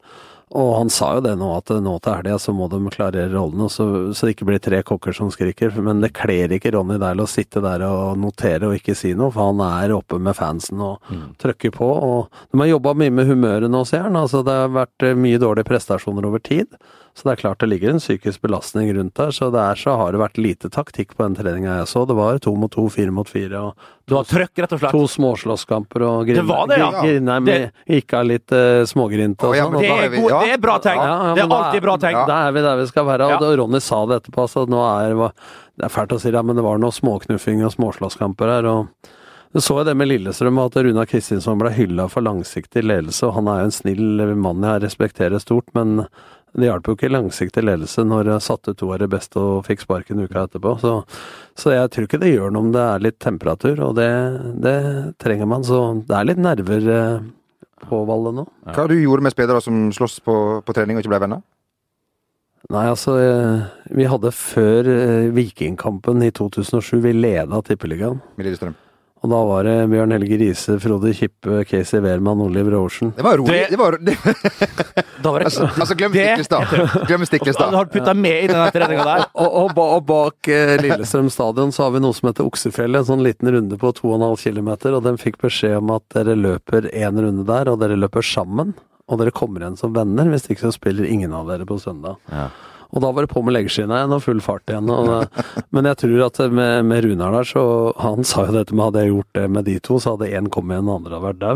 [0.51, 3.69] Og han sa jo det nå, at nå til helga så må de klarere rollene,
[3.71, 5.71] så, så det ikke blir tre kokker som skriker.
[5.79, 9.31] Men det kler ikke Ronny Deil å sitte der og notere og ikke si noe,
[9.31, 11.87] for han er oppe med fansen og trykker på.
[11.87, 14.19] Og de har jobba mye med humøret nå, ser han.
[14.19, 16.67] Altså, det har vært eh, mye dårlige prestasjoner over tid.
[17.13, 19.31] Så det er klart det ligger en psykisk belastning rundt der.
[19.35, 22.05] Så der så har det vært lite taktikk på den treninga jeg så.
[22.07, 23.75] Det var to mot to, fire mot fire, og
[24.07, 24.91] Du har trøkk, rett og slett.
[24.95, 26.89] to småslåsskamper og Det var det, ja.
[27.03, 29.75] Grinheim med gikk av litt uh, smågrinte og ja, sånn.
[29.75, 30.39] men og Det er, ja.
[30.45, 31.01] det er bra tegn.
[31.03, 32.21] Ja, ja, det er alltid bra tegn.
[32.31, 33.27] Da er vi der vi skal være.
[33.27, 33.39] Og Ja.
[33.43, 35.31] da Ronny sa det etterpå, så nå er det
[35.77, 38.65] Det er fælt å si det, men det var noe småknuffing og småslåsskamper her.
[38.71, 38.87] og
[39.53, 43.33] Du så jo det med Lillestrøm, at Runa Kristinsson ble hylla for langsiktig ledelse, og
[43.35, 46.05] han er jo en snill mann jeg respekterer stort, men
[46.51, 49.85] det hjalp jo ikke langsiktig ledelse når jeg satte to av det beste og fikk
[49.85, 50.73] sparken uka etterpå.
[50.81, 50.93] Så,
[51.55, 54.09] så, jeg tror ikke det gjør noe om det er litt temperatur, og det,
[54.63, 54.75] det
[55.23, 55.63] trenger man.
[55.67, 57.23] Så det er litt nerver eh,
[57.87, 58.45] på Valle nå.
[58.75, 60.35] Hva du gjorde med spillere som slåss på,
[60.65, 61.43] på trening og ikke ble venner?
[62.71, 63.63] Nei, altså eh,
[63.97, 68.19] Vi hadde før eh, Vikingkampen i 2007, vi leda Tippeligaen.
[68.35, 68.75] Med Lillestrøm.
[69.21, 73.11] Og da var det Bjørn Helge Riise, Frode Kippe, Casey Wehrmann, Oliver Aarsen.
[73.13, 73.53] Det var rolig.
[73.53, 74.15] Det- Det var, det,
[75.21, 77.05] Da var det altså, altså, glem Stiklestad.
[77.07, 77.73] Glem Du Stiklestad.
[77.77, 79.25] har putta med i den treninga der.
[79.43, 83.09] Og, og, og bak eh, Lillestrøm stadion så har vi noe som heter Oksefjellet, en
[83.11, 87.21] sånn liten runde på 2,5 km, og den fikk beskjed om at dere løper én
[87.21, 88.73] runde der, og dere løper sammen.
[89.11, 92.17] Og dere kommer igjen som venner, hvis ikke så spiller ingen av dere på søndag.
[92.31, 92.47] Ja.
[92.91, 94.89] Og da var det på med leggeskinna igjen og full fart igjen.
[94.91, 97.63] Det- men jeg tror at med, med Runar der, så
[98.01, 100.49] Han sa jo dette med hadde jeg gjort det med de to, så hadde én
[100.51, 101.55] kommet igjen, den andre hadde vært dau.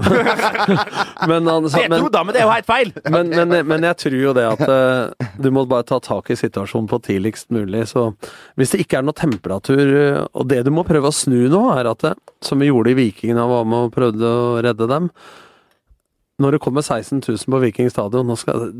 [1.29, 2.93] men, han så, men, han, men det er jo helt feil!
[3.11, 6.37] men, men, men jeg tror jo det at eh, du må bare ta tak i
[6.39, 7.85] situasjonen på tidligst mulig.
[7.91, 8.09] Så
[8.55, 11.63] hvis det ikke er noe temperatur eh, Og det du må prøve å snu nå,
[11.75, 12.13] er at det,
[12.45, 15.09] som vi gjorde i Vikingene, da var med og prøvde å redde dem
[16.41, 18.33] når det kommer 16 000 på Viking stadion,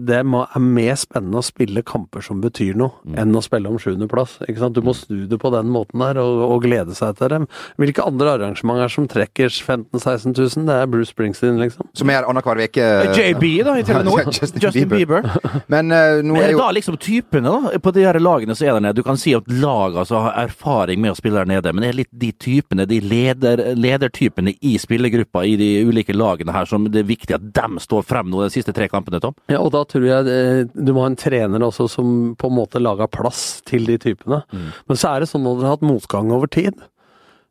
[0.08, 3.78] det må, er mer spennende å spille kamper som betyr noe, enn å spille om
[3.80, 4.38] sjuendeplass.
[4.76, 7.48] Du må snu det på den måten der, og, og glede seg til dem.
[7.80, 10.68] Hvilke andre arrangementer som trekker 15 000-16 000?
[10.68, 11.88] Det er Bruce Springsteen, liksom.
[11.96, 12.90] Som er annenhver uke.
[13.16, 14.26] JB, da, i Telenor.
[14.36, 15.24] Justin Justin Bieber.
[15.24, 15.64] Bieber.
[15.72, 18.56] Men uh, nå er er det jo da liksom typene da, på de her lagene
[18.58, 19.00] som er der nede?
[19.00, 21.92] Du kan si at lag altså, har erfaring med å spille der nede, men det
[21.92, 26.88] er litt de typene, de leder, ledertypene i spillergruppa i de ulike lagene her, som
[26.92, 29.36] det er viktig at dem står frem nå de siste tre kampene, Tom?
[29.52, 32.58] Ja, og da tror jeg eh, du må ha en trener også som på en
[32.58, 34.42] måte lager plass til de typene.
[34.52, 36.80] Men så er det sånn når dere har hatt motgang over tid,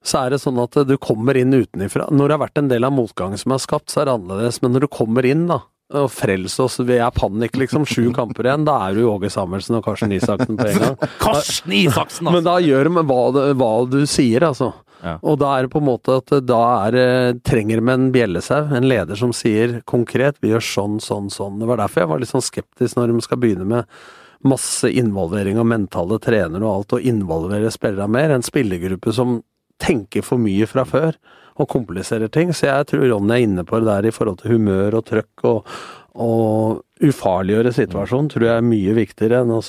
[0.04, 2.10] så er det sånn at eh, du kommer inn utenifra.
[2.12, 4.60] Når det har vært en del av motgangen som er skapt, så er det annerledes.
[4.64, 5.62] Men når du kommer inn, da,
[5.94, 9.78] og frels oss, vi er panikk, liksom, sju kamper igjen, da er du Åge Samuelsen
[9.78, 10.98] og Karsten Isaksen på en gang.
[11.22, 12.50] Karsten Isaksen, Men altså!
[12.50, 13.20] da gjør de hva,
[13.62, 14.72] hva du sier, altså.
[15.20, 18.88] Og da er det på en måte at da er trenger vi en bjellesau, en
[18.88, 21.58] leder som sier konkret vi gjør sånn, sånn, sånn.
[21.60, 23.96] Det var derfor jeg var litt sånn skeptisk når de skal begynne med
[24.44, 28.34] masse involvering av mentale trenere og alt, og involvere spillere mer.
[28.34, 29.38] En spillergruppe som
[29.80, 31.16] tenker for mye fra før
[31.60, 32.52] og kompliserer ting.
[32.52, 35.46] Så jeg tror Ronny er inne på det der i forhold til humør og trøkk
[35.48, 35.76] og,
[36.14, 39.60] og ufarliggjøre situasjonen, tror jeg er mye viktigere enn å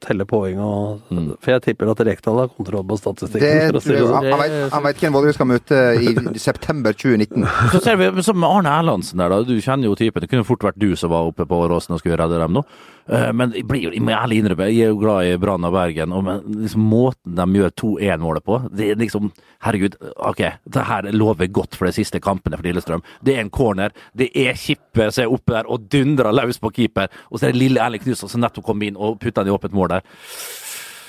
[0.00, 1.10] telle poeng og
[1.44, 3.74] For jeg tipper at Rekdal har kontroll på statistikken.
[3.74, 4.14] det, si det sånn.
[4.16, 7.44] han, han, vet, han vet hvem Vålerenga skal møte i september 2019.
[7.74, 9.42] Så ser vi som med Arne Erlandsen der, da.
[9.44, 10.24] Du kjenner jo typen.
[10.24, 12.64] Det kunne fort vært du som var oppe på Åråsen og skulle redde dem nå.
[13.12, 15.76] Eh, Men jeg blir jeg må ærlig innrømme, jeg er jo glad i Brann og
[15.76, 19.28] Bergen, og men liksom måten de gjør 2-1-målet på, det er liksom
[19.60, 20.40] Herregud, ok,
[20.72, 23.02] det her lover godt for de siste kampene for Lillestrøm.
[23.20, 26.72] Det er en corner, det er Kippe som er oppe der og dundrer løs på
[26.76, 29.52] keeper, og så er det lille Erling Knutsen som nettopp kom inn og putta den
[29.52, 30.06] i åpent mål der.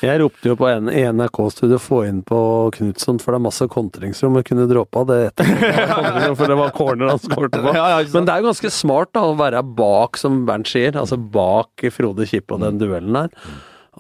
[0.01, 2.38] Jeg ropte jo på en, i NRK-studio få inn på
[2.73, 4.39] Knutson, for det er masse kontringsrom.
[4.39, 5.51] Jeg kunne droppa det etter,
[6.39, 7.73] for det var corner han skårte på.
[8.15, 11.86] Men det er jo ganske smart da, å være bak, som Bernt sier, altså bak
[11.93, 13.30] Frode Kippe og den duellen der.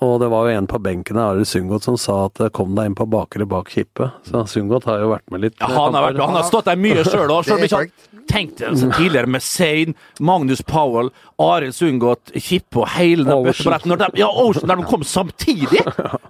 [0.01, 2.89] Og det var jo en på benken her, Arild Sundgodt, som sa at kom deg
[2.89, 4.09] inn på bakre bak Kippe.
[4.25, 5.57] Så Sundgodt har jo vært med litt.
[5.61, 7.45] Ja, han har, vært, han har stått der mye sjøl òg.
[7.45, 8.07] Det er korrekt.
[8.31, 11.09] Tenk deg altså, tidligere med Zain, Magnus Powell,
[11.41, 13.91] Arild Sundgodt, Kippe og hele den bøttebretten.
[13.91, 15.81] Når de, ja, Ocean, der de kom samtidig!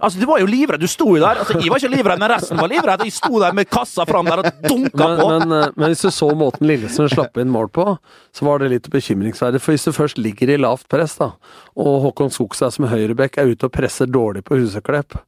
[0.02, 0.82] Altså, Du var jo livredd.
[0.82, 1.38] Du sto jo der.
[1.44, 3.04] Altså, Jeg var ikke livredd, men resten var livredd.
[3.06, 5.28] Jeg sto der med kassa fram der og dunka Men, på.
[5.30, 7.86] men, eh, men hvis du så måten Lillesund slapp inn mål på,
[8.34, 9.62] så var det litt bekymringsverdig.
[9.62, 11.30] For hvis du først ligger i lavt press, da,
[11.78, 15.20] og Håkon Skogstad som høyrebekk er ute og presser dårlig på Huseklepp,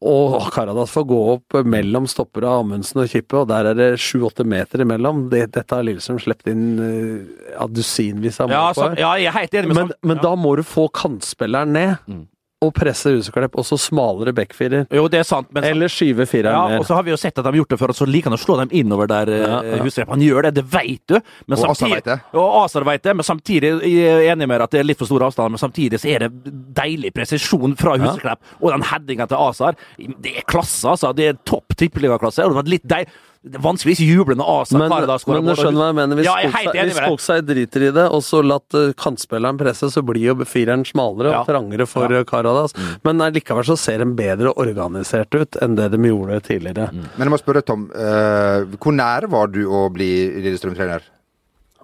[0.00, 3.88] og Karadas får gå opp mellom stopper av Amundsen og Kippe, og der er det
[4.00, 5.26] sju-åtte meter imellom.
[5.32, 8.86] Det, dette har Lillestrøm sluppet inn uh, dusinvis av mål Ja, på.
[8.96, 12.14] ja, jeg er helt enig med men, men da må du få kantspilleren ned,
[12.60, 14.82] og presse Huseklepp, og så smalere backfirer.
[14.92, 16.82] Jo, det er sant, men Eller skyve fireren ja, ned.
[16.82, 18.28] og så har vi jo sett at de har gjort det før, og så liker
[18.28, 19.32] han å slå dem innover der.
[19.32, 20.04] Ja, Ja, ja.
[20.10, 21.16] Han gjør det, det vet du.
[21.46, 22.18] Men Og samtidig, vet det.
[22.36, 25.00] Og Asar vet det, men samtidig jeg er enig med deg at det er litt
[25.00, 28.44] for store avstander, men samtidig så er det deilig presisjon fra Huseklepp.
[28.60, 31.14] Og den headinga til Asar, det er klasse, altså.
[31.16, 32.44] Det er topp tippeligaklasse.
[32.44, 33.08] Og det var litt deil.
[33.40, 36.18] Det er vanskelig å juble Asa Men, da men du skjønner hva jeg mener.
[36.18, 40.26] Hvis Ja, jeg med driter i det, og så latt eh, kantspilleren presse, så blir
[40.26, 41.40] jo fireren smalere Ja.
[41.40, 42.20] og trangere for Ja.
[42.28, 42.74] Karadas.
[42.76, 43.00] Karadas.
[43.02, 46.90] Men likevel så ser de bedre organisert ut enn det de gjorde tidligere.
[46.92, 47.88] Men jeg må spørre, Tom.
[47.96, 50.10] Uh, hvor nær var du å bli
[50.44, 51.00] Lillestrøm-trener?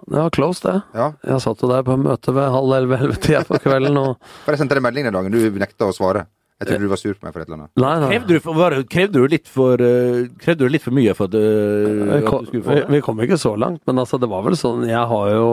[0.07, 0.81] Det var close, det.
[0.93, 1.11] Ja.
[1.25, 4.13] Jeg satt jo der på møte ved halv elleve-elleve-tida på kvelden, og
[4.45, 6.27] For jeg sendte deg melding den dagen du nekta å svare.
[6.57, 7.71] Jeg trodde du var sur på meg for et eller annet.
[7.77, 8.07] Nei, nei.
[8.15, 11.29] Krevde du, for, var, krevde du litt for eh, Krevde du litt for mye for
[11.29, 12.85] at, eh, Vi at du skulle vi, få det?
[12.95, 15.51] vi kom ikke så langt, men altså, det var vel sånn Jeg har jo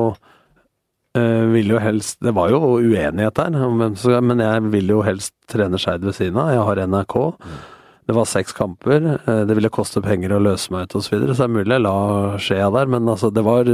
[1.21, 3.53] øh, ville jo helst Det var jo uenighet der,
[4.25, 6.55] men jeg vil jo helst trene Skeid ved siden av.
[6.55, 7.19] Jeg har NRK.
[8.09, 9.05] Det var seks kamper.
[9.25, 11.05] Det ville koste penger å løse meg ut osv.
[11.05, 11.95] Så, videre, så det er mulig jeg la
[12.41, 12.89] skjea der.
[12.97, 13.69] Men altså, det var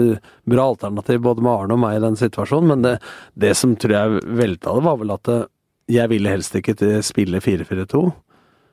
[0.50, 2.74] bra alternativ både med Arne og meg i den situasjonen.
[2.74, 2.92] Men det,
[3.38, 5.46] det som tror jeg velta det, var vel at øh,
[5.90, 6.76] jeg ville helst ikke
[7.06, 8.02] spille 4-4-2.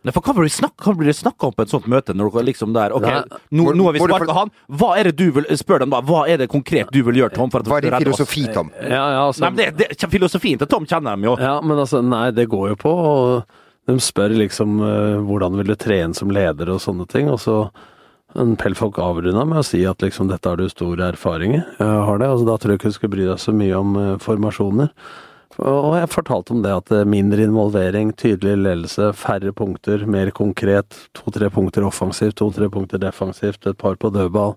[0.05, 2.13] Nei, for hva blir det snakk- hva blir det snakka om på et sånt møte?
[2.15, 3.39] Når dere liksom der, ok, Nei.
[3.59, 4.51] nå, nå har vi sparka han.
[4.69, 7.33] Hva er det du vil Spør dem da, hva er det konkret du vil gjøre,
[7.35, 7.51] Tom?
[7.51, 8.05] For at Hva er din oss?
[8.05, 8.71] filosofi, Tom?
[8.79, 11.35] Ja, ja, altså, Nei, men det, det, Filosofien til Tom kjenner de jo.
[11.41, 12.93] Ja, men altså, nei, det går jo på.
[12.93, 13.43] Og
[13.89, 17.27] de spør liksom eh, hvordan vil du trene som leder og sånne ting.
[17.33, 17.59] Og så
[18.37, 21.61] en Pelfolk avrunda med å si at liksom dette har du stor erfaring i.
[21.79, 23.95] Jeg har det, altså Da tror jeg ikke du skal bry deg så mye om
[23.97, 24.91] uh, formasjoner.
[25.57, 30.99] Og jeg fortalte om det at eh, mindre involvering, tydelig ledelse, færre punkter, mer konkret.
[31.17, 34.53] To-tre punkter offensivt, to-tre punkter defensivt, et par på dødball.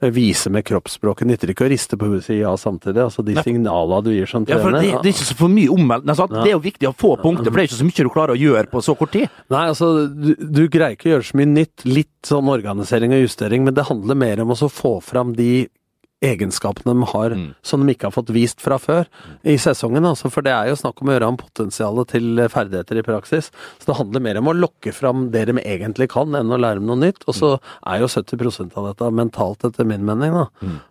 [0.00, 1.28] Eh, Vise med kroppsspråket.
[1.28, 3.02] Nytter ikke å riste på huset ja samtidig.
[3.04, 5.68] altså De signalene du gir som Ja, for det, det er ikke så for mye
[5.74, 6.14] omveltning.
[6.14, 6.28] Altså.
[6.30, 6.40] Ja.
[6.40, 8.32] Det er jo viktig å få punkter, for det er ikke så mye du klarer
[8.36, 9.28] å gjøre på så kort tid.
[9.52, 11.84] Nei, altså, du, du greier ikke å gjøre så mye nytt.
[11.84, 15.68] Litt sånn organisering og justering, men det handler mer om å så få fram de
[16.22, 17.54] egenskapene de har Mm.
[17.62, 19.06] som de ikke har fått vist fra før
[19.44, 20.04] i sesongen.
[20.04, 23.50] Altså, for det er jo snakk om å gjøre om potensialet til ferdigheter i praksis.
[23.80, 26.74] Så det handler mer om å lokke fram det de egentlig kan, enn å lære
[26.82, 27.24] dem noe nytt.
[27.26, 30.32] Og så er jo 70% av dette mentalt, etter min mening.
[30.32, 30.46] da.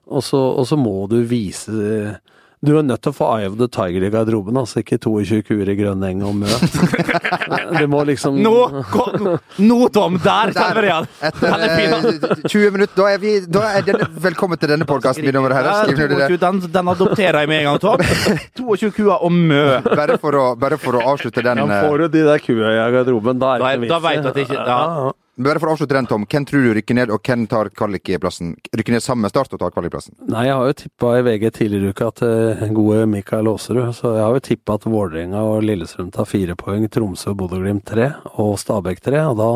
[0.09, 2.19] Og, så, og så må du vise
[2.59, 5.37] du er nødt til å få Eye of the Tiger i garderoben, altså ikke 22
[5.47, 6.49] kuer i grønn eng og mø.
[7.79, 8.51] Du må liksom Nå,
[8.91, 9.27] kom,
[9.63, 10.17] nå Tom!
[10.23, 11.07] Der kommer igjen!
[11.21, 11.29] Den.
[11.29, 15.37] Etter eh, 20 minutter, da er vi da er denne, Velkommen til denne podkasten, min,
[15.37, 15.77] damer herre.
[15.85, 16.39] Skriv ned det.
[16.43, 18.03] Den, den adopterer jeg med en gang, Tom.
[18.59, 19.63] 22 kuer og mø.
[19.87, 22.75] Bare for å, bare for å avslutte den Ja, eh, får du de der kua
[22.75, 25.11] i garderoben, da er det ikke ikke da vet du at det ikke- ja.
[25.39, 26.25] Bare for å avslutte den, Tom.
[26.28, 28.58] Hvem tror du rykker ned, og hvem tar kvalikplassen?
[28.75, 30.17] Rykker ned sammen med Start og tar kvalikplassen?
[30.28, 34.12] Nei, jeg har jo tippa i VG tidligere uka at eh, gode Mikael Aasrud, så
[34.17, 38.10] jeg har jo tippa at Vålerenga og Lillestrøm tar fire poeng, Tromsø og Bodø-Glimt tre,
[38.36, 39.47] og Stabæk tre, og da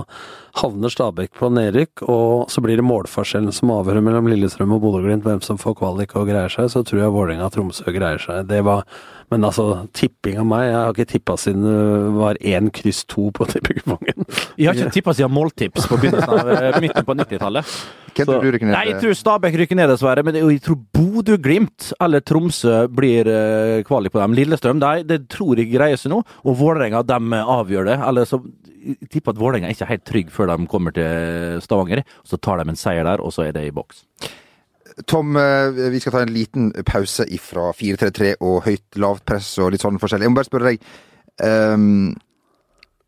[0.61, 5.27] havner Stabæk på nedrykk, og så blir det målforskjellen som avgjør mellom Lillestrøm og Bodø-Glimt
[5.27, 8.47] hvem som får kvalik og greier seg, så tror jeg Vålerenga og Tromsø greier seg.
[8.47, 8.87] Det var
[9.33, 9.65] Men altså,
[9.97, 14.27] tipping av meg Jeg har ikke tippa siden det var én kryss to på tippekupongen.
[14.59, 17.75] Jeg har ikke tippa siden måltips på begynnelsen av eh, midten på 90-tallet.
[18.13, 18.75] Hvem tror du rykker ned?
[18.75, 20.25] Nei, jeg tror Stabæk rykker ned, dessverre.
[20.25, 24.37] Men jeg tror Bodø-Glimt eller Tromsø blir eh, kvalik på dem.
[24.37, 26.21] Lillestrøm de, det tror jeg greier seg nå.
[26.45, 27.97] Og Vålerenga de avgjør det.
[28.05, 28.41] Eller så
[28.83, 32.03] jeg tipper at Vålerenga ikke er helt trygg før de kommer til Stavanger.
[32.27, 34.05] Så tar de en seier der, og så er det i boks.
[35.05, 39.73] Tom, eh, vi skal ta en liten pause ifra 4-3-3 og høyt, lavt press og
[39.73, 40.27] litt sånn forskjellig.
[40.27, 40.87] Jeg må bare spørre deg.
[41.43, 42.13] Um,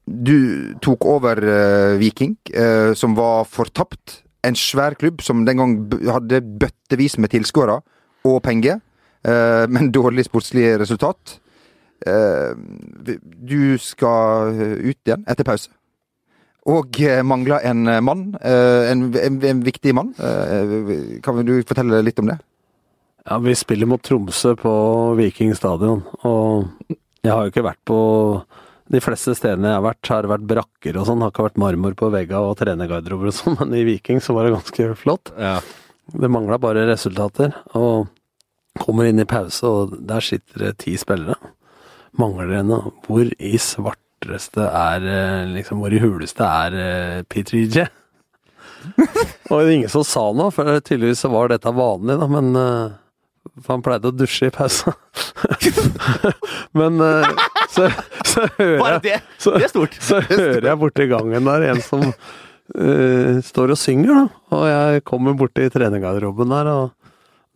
[0.05, 4.21] du tok over uh, Viking, uh, som var fortapt.
[4.45, 5.77] En svær klubb som den gang
[6.09, 7.79] hadde bøttevis med tilskuere
[8.25, 8.81] og penger,
[9.25, 11.39] uh, men dårlig sportslig resultat.
[12.05, 15.71] Du skal ut igjen etter pause.
[16.65, 16.97] Og
[17.29, 18.23] mangla en eh, mann.
[18.41, 20.13] eh, En, en, en viktig mann.
[20.17, 22.39] Eh, Kan du fortelle litt om det?
[23.25, 24.71] Ja, vi spiller mot Tromsø på
[25.17, 26.67] Viking stadion, og
[27.25, 27.97] jeg har jo ikke vært på
[28.93, 31.57] de fleste stedene jeg har vært, har det vært brakker og sånn, har ikke vært
[31.57, 35.31] marmor på vegga og trenergarderober og sånn, men i Viking så var det ganske flott.
[35.41, 35.55] Ja.
[36.13, 38.11] Det mangla bare resultater, og
[38.77, 41.39] kommer inn i pause, og der sitter det ti spillere.
[42.21, 43.55] Mangler en, og hvor i
[44.15, 47.87] svarteste er eh, liksom, hvor i huleste er eh, Peter EJ?
[49.49, 52.55] og det er ingen som sa noe, for tydeligvis så var dette vanlig, da, men
[52.55, 52.95] eh,
[53.61, 54.91] for han pleide å dusje i pausa.
[56.75, 56.97] Men
[57.71, 57.85] så,
[58.25, 59.93] så hører jeg så, Det er stort.
[60.01, 64.25] så hører jeg borti gangen der en som uh, står og synger, da.
[64.57, 67.04] Og jeg kommer borti trenergarderoben der, og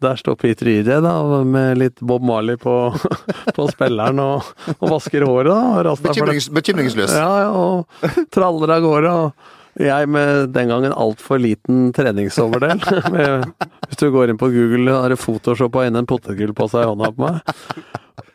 [0.03, 2.73] der står Peter det da, med litt Bob Marley på,
[3.57, 5.51] på spilleren og, og vasker håret.
[5.85, 5.95] da.
[6.07, 7.15] Bekymrings, bekymringsløs.
[7.15, 9.13] Ja, ja, og traller av gårde.
[9.23, 12.81] Og jeg med den gangen altfor liten treningsoverdel.
[13.15, 13.45] Med,
[13.87, 16.89] hvis du går inn på Google, har det photoshoppa inn en potetgull på seg i
[16.89, 17.55] hånda på meg.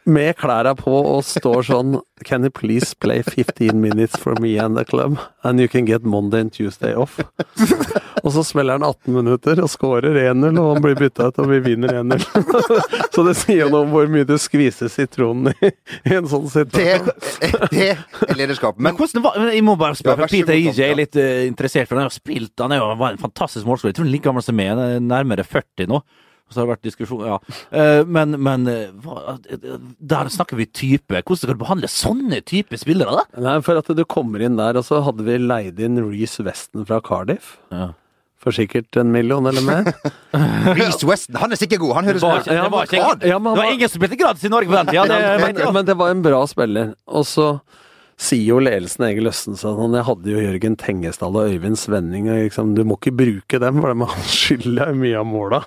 [0.05, 4.77] Med klærne på og står sånn Can you please play 15 minutes for me and
[4.77, 5.17] the club?
[5.43, 7.19] And you can get Monday and Tuesday off.
[8.25, 11.51] Og så smeller han 18 minutter og scorer 1-0, og han blir bytta ut, og
[11.51, 12.23] vi vinner 1-0.
[13.15, 15.71] Så det sier noe om hvor mye du skviser sitronen i,
[16.09, 17.11] i en sånn situasjon.
[17.75, 18.81] det er lederskap.
[18.81, 22.01] Men hvordan var, Jeg må bare spørre, for Peter EJ er litt eh, interessert, for
[22.01, 23.93] han har spilt Han er jo var en fantastisk målskårer.
[23.93, 26.01] Jeg tror han er like gammel som meg, er nærmere 40 nå.
[26.53, 27.39] Så har det vært diskusjon, ja.
[27.73, 29.65] Eh, Men, men eh, hva, eh,
[29.99, 31.17] der snakker vi type.
[31.23, 33.43] Hvordan skal du behandle sånne type spillere, da?
[33.43, 36.85] Nei, for at du kommer inn der, og så hadde vi leid inn Reece Weston
[36.89, 37.57] fra Cardiff.
[37.73, 37.93] Ja.
[38.45, 39.87] For sikkert en million eller mer.
[40.77, 41.95] Reece Weston, han er sikkert god.
[41.97, 44.53] Han høres Det var, ikke- det var, ikke, det var ingen som spilte gratis i
[44.53, 45.07] Norge på den tida.
[45.09, 46.93] Det men, men det var en bra spiller.
[47.09, 47.49] Og så
[48.21, 52.45] sier jo ledelsen Egil Østensen sånn Jeg hadde jo Jørgen Tengesdal og Øyvind Svenning, og
[52.45, 55.63] liksom, du må ikke bruke dem, for de skylder jo mye av måla.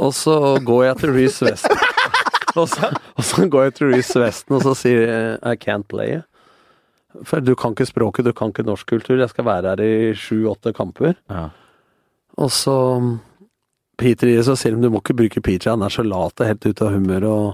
[0.00, 0.34] Og så
[0.64, 1.86] går jeg til Reece Weston.
[2.58, 5.88] og, så, og så går jeg til Reece Weston, og så sier jeg I can't
[5.90, 6.20] play.
[7.26, 9.18] For du kan ikke språket, du kan ikke norsk kultur.
[9.18, 11.16] Jeg skal være her i sju-åtte kamper.
[11.30, 11.48] Ja.
[12.40, 12.76] Og så
[14.00, 16.64] Peter så sier de du må ikke bruke Peter, han er så lat og helt
[16.64, 17.26] ute av humør.
[17.28, 17.50] og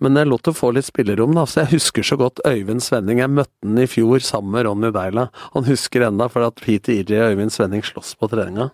[0.00, 3.18] men jeg lot det få litt spillerom, da, så jeg husker så godt Øyvind Svenning.
[3.20, 5.26] Jeg møtte han i fjor sammen med Ronny Deila.
[5.52, 8.70] Han husker enda, for at Peter Idri og Øyvind Svenning sloss på treninga.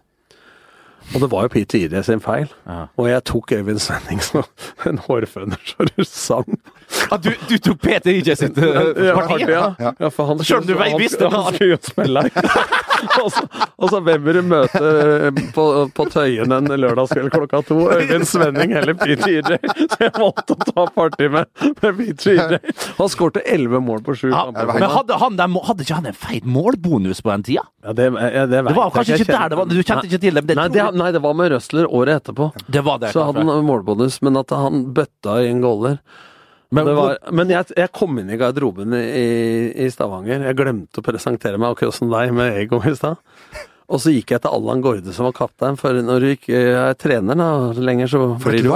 [1.14, 2.50] Og det var jo Peter Idre sin feil.
[2.68, 2.82] Ja.
[3.00, 6.58] Og jeg tok Øyvind Svenningsen og en hårføner så du sang.
[7.10, 8.68] Ah, du, du tok Peter Idre sitt eh,
[9.06, 9.46] Ja, parti?
[9.48, 9.70] ja.
[10.00, 10.76] ja, for han skulle-
[11.30, 11.32] han.
[11.32, 12.30] Han skulle jo spille her.
[13.78, 17.78] og, så, hvem vil du møte eh, på, på Tøyen en lørdagskveld klokka to?
[17.94, 19.58] Øyvind Svenning eller Peter Idrey.
[19.84, 21.50] Så jeg valgte å ta party med,
[21.82, 22.76] med Peter Idrey.
[22.98, 24.72] Han skårte elleve mål på sju Ja, kamper.
[24.78, 27.66] men hadde, han, der hadde ikke han en feit målbonus på den tida?
[27.84, 30.22] Ja, det, ja, det, Det var kanskje Jeg ikke der det var, du kjente ikke
[30.24, 30.46] til det?
[30.48, 32.50] det Nei, det, nei, det var med Røsler året etterpå.
[32.66, 33.12] det var det.
[33.14, 36.00] Så hadde han målbonus, men at han bøtta inn goller.
[36.74, 39.28] Men det var, men jeg, jeg kom inn i garderoben i,
[39.72, 40.44] i Stavanger.
[40.50, 43.16] Jeg glemte å presentere meg, akkurat som deg med Egon i stad.
[43.88, 46.96] Og så gikk jeg til Allan Gårde som var kaptein, for når du ikke er
[47.00, 48.68] trener da, lenger, så blir du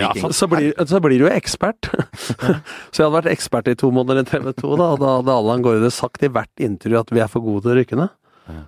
[0.00, 1.90] Ja, så blir, så blir du jo ekspert.
[2.32, 5.36] så jeg hadde vært ekspert i to måneder i TV 2, da, og da hadde
[5.42, 8.16] Allan Gårde sagt i hvert intervju at vi er for gode til å rykke ned.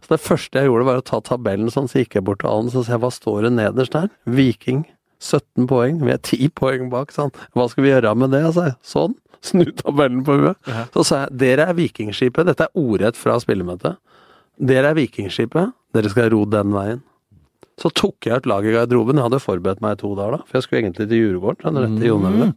[0.05, 2.53] Så det første jeg gjorde, var å ta tabellen sånn, så gikk jeg bort til
[2.53, 4.13] Allan og sa hva står det nederst der?
[4.29, 4.85] Viking
[5.19, 7.33] 17 poeng, vi er 10 poeng bak, han.
[7.57, 8.45] Hva skal vi gjøre med det?
[8.51, 8.71] altså?
[8.87, 9.17] Sånn.
[9.45, 10.71] Snu tabellen på huet.
[10.95, 13.99] Så sa jeg dere er Vikingskipet, dette er ordrett fra spillemøtet.
[14.59, 17.05] Dere er Vikingskipet, dere skal ro den veien.
[17.79, 20.43] Så tok jeg ut laget i garderoben, jeg hadde forberedt meg i to dager da,
[20.49, 22.55] for jeg skulle egentlig til Djurgården, rett til Jon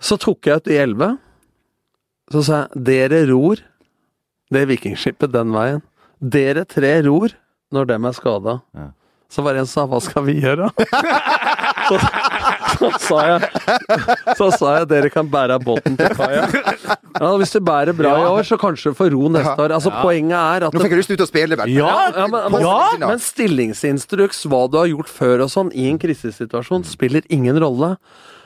[0.00, 1.10] Så tok jeg ut de elleve,
[2.32, 3.60] så sa jeg dere ror
[4.54, 5.82] det Vikingskipet den veien.
[6.20, 7.34] Dere tre ror
[7.74, 8.58] når dem er skada.
[8.72, 8.88] Ja.
[9.32, 10.68] Så var det en som sa hva skal vi gjøre?
[11.88, 11.98] så,
[12.78, 13.48] så, sa jeg
[14.38, 16.44] Så sa jeg dere kan bære båten til kaia.
[17.18, 19.74] Ja, hvis du bærer bra i år, så kanskje du får ro neste år.
[19.78, 21.74] Altså Poenget er at Nå fikk jeg lyst til å spille, vel.
[21.74, 25.88] ja, ja, men, men, Ja, men stillingsinstruks, hva du har gjort før og sånn, i
[25.90, 27.94] en krisesituasjon, spiller ingen rolle.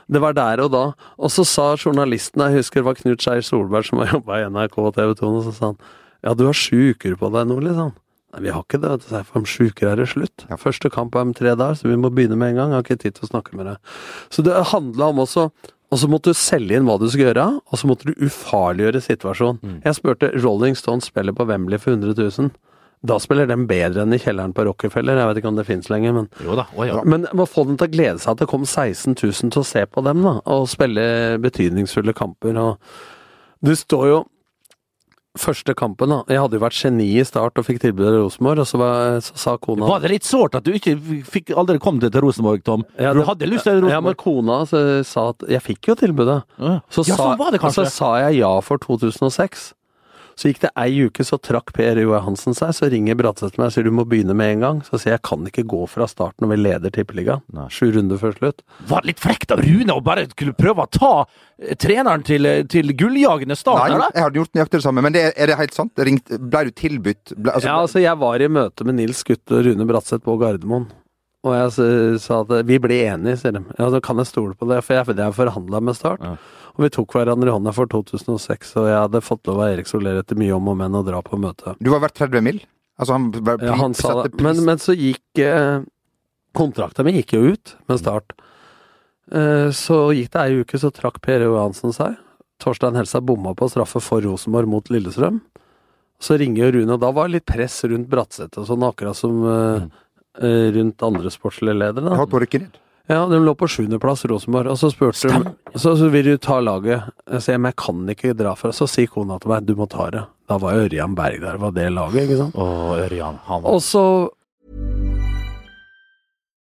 [0.08, 0.84] Det var der og da.
[1.20, 4.48] Og så sa journalisten, jeg husker det var Knut Skei Solberg som har jobba i
[4.48, 5.80] NRK og TV 2, og så sa han
[6.24, 7.92] ja, du har sju uker på deg nå, liksom.
[8.34, 10.44] Nei, vi har ikke det, vet du, for om sju uker er det slutt.
[10.60, 12.74] Første kamp er om tre dager, så vi må begynne med en gang.
[12.74, 13.92] Jeg har ikke tid til å snakke med deg.
[14.34, 15.48] Så det handla om også
[15.88, 19.00] og så måtte du selge inn hva du skulle gjøre, og så måtte du ufarliggjøre
[19.00, 19.78] situasjonen.
[19.86, 22.50] Jeg spurte Rolling Stones spiller på Wembley for 100 000.
[23.08, 25.16] Da spiller den bedre enn i kjelleren på Rockefeller.
[25.16, 26.66] Jeg vet ikke om det fins lenger, men Jo da.
[26.74, 27.02] Å, ja.
[27.08, 29.68] Men må få dem til å glede seg at det kom 16 000 til å
[29.68, 30.34] se på dem, da.
[30.50, 31.04] Og spille
[31.40, 32.58] betydningsfulle kamper.
[32.58, 34.18] Og du står jo
[35.38, 36.18] Første kampen, da.
[36.32, 39.20] Jeg hadde jo vært geni i start og fikk tilbud av Rosenborg, og så, var,
[39.24, 40.96] så sa kona Var det litt sårt at du ikke
[41.30, 42.84] fikk aldri kom til Rosenborg, Tom?
[42.98, 46.40] Ja, du hadde lyst til Ja, men kona så, sa at Jeg fikk jo tilbudet.
[46.58, 47.86] Ja, Så, ja, sa, sånn var det kanskje.
[47.86, 49.72] så sa jeg ja for 2006.
[50.38, 52.70] Så gikk det ei uke, så trakk Per Joar Hansen seg.
[52.76, 54.82] Så ringer Bratseth meg og sier du må begynne med en gang.
[54.86, 57.42] Så sier jeg kan ikke gå fra starten når vi leder Tippeligaen.
[57.74, 58.62] Sju runder før slutt.
[58.86, 62.46] Var det litt frekt av Rune å bare skulle prøve å ta eh, treneren til,
[62.70, 65.74] til gulljagende start Nei, jeg hadde gjort nøyaktig det samme, men det, er det helt
[65.74, 66.04] sant?
[66.06, 69.58] Ringt, ble du tilbudt ble, altså, ja, altså jeg var i møte med Nils Gutte
[69.58, 70.86] og Rune Bratseth på Gardermoen.
[71.46, 73.62] Og jeg sa at vi blir enige, sier de.
[73.78, 76.22] Ja, så kan jeg stole på det, for jeg, jeg forhandla med Start.
[76.22, 76.36] Ja.
[76.78, 79.88] Og vi tok hverandre i hånda for 2006, og jeg hadde fått lov av Erik
[79.90, 81.74] Soler etter mye om og men å dra på møte.
[81.82, 82.60] Du var verdt 30 mil?
[82.98, 84.38] Altså, han, ble- Ja, han sa det.
[84.42, 85.80] Men, men så gikk eh,
[86.58, 88.32] Kontrakta mi gikk jo ut med Start.
[89.34, 92.16] Eh, så gikk det ei uke, så trakk Per Johansen seg.
[92.62, 95.40] Torstein Helsa bomma på straffe for Rosenborg mot Lillestrøm.
[96.18, 99.14] Så ringer jo Rune, og da var det litt press rundt Bratseth og sånn, akkurat
[99.18, 99.84] som eh,
[100.42, 102.08] eh, rundt andre sportslige ledere.
[102.08, 102.16] da.
[102.18, 102.80] Holdt på å rykke ned.
[103.08, 104.68] Ja, de lå på sjuendeplass, Rosenborg.
[104.68, 107.06] Og så spurte de så, så vil du ta laget.
[107.24, 109.88] Jeg sier, men jeg kan ikke dra fra Så sier kona til meg, du må
[109.88, 110.26] ta det.
[110.48, 112.58] Da var Ørjan Berg der, var det laget, ikke sant.
[112.58, 112.66] Å,
[113.06, 113.40] Ørjan.
[113.48, 114.04] Han Og så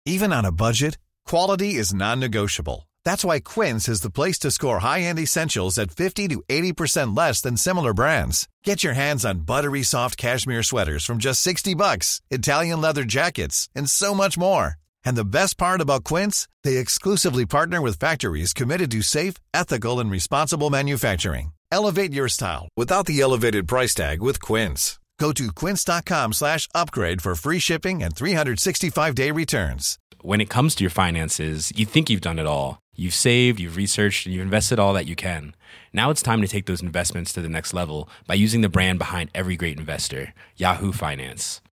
[0.05, 2.89] Even on a budget, quality is non-negotiable.
[3.05, 7.41] That's why Quince is the place to score high-end essentials at 50 to 80% less
[7.41, 8.47] than similar brands.
[8.63, 13.69] Get your hands on buttery soft cashmere sweaters from just 60 bucks, Italian leather jackets,
[13.75, 14.80] and so much more.
[15.05, 19.99] And the best part about Quince, they exclusively partner with factories committed to safe, ethical,
[19.99, 21.53] and responsible manufacturing.
[21.71, 24.99] Elevate your style without the elevated price tag with Quince.
[25.21, 29.99] Go to quince.com slash upgrade for free shipping and 365-day returns.
[30.21, 32.79] When it comes to your finances, you think you've done it all.
[32.95, 35.55] You've saved, you've researched, and you've invested all that you can.
[35.93, 38.97] Now it's time to take those investments to the next level by using the brand
[38.97, 41.61] behind every great investor, Yahoo Finance.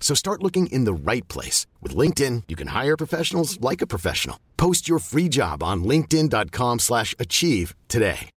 [0.00, 1.66] So start looking in the right place.
[1.82, 4.36] With LinkedIn, you can hire professionals like a professional.
[4.56, 8.30] Post your free job on linkedin.com slash achieve today.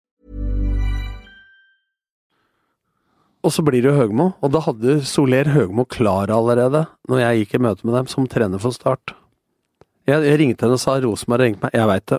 [3.46, 7.54] Og så blir det Høgmo, og da hadde Soler Høgmo klar allerede, når jeg gikk
[7.54, 9.14] i møte med dem, som trener for Start.
[10.09, 12.18] Jeg, jeg ringte henne og sa Rosenborg ringte meg, jeg veit det.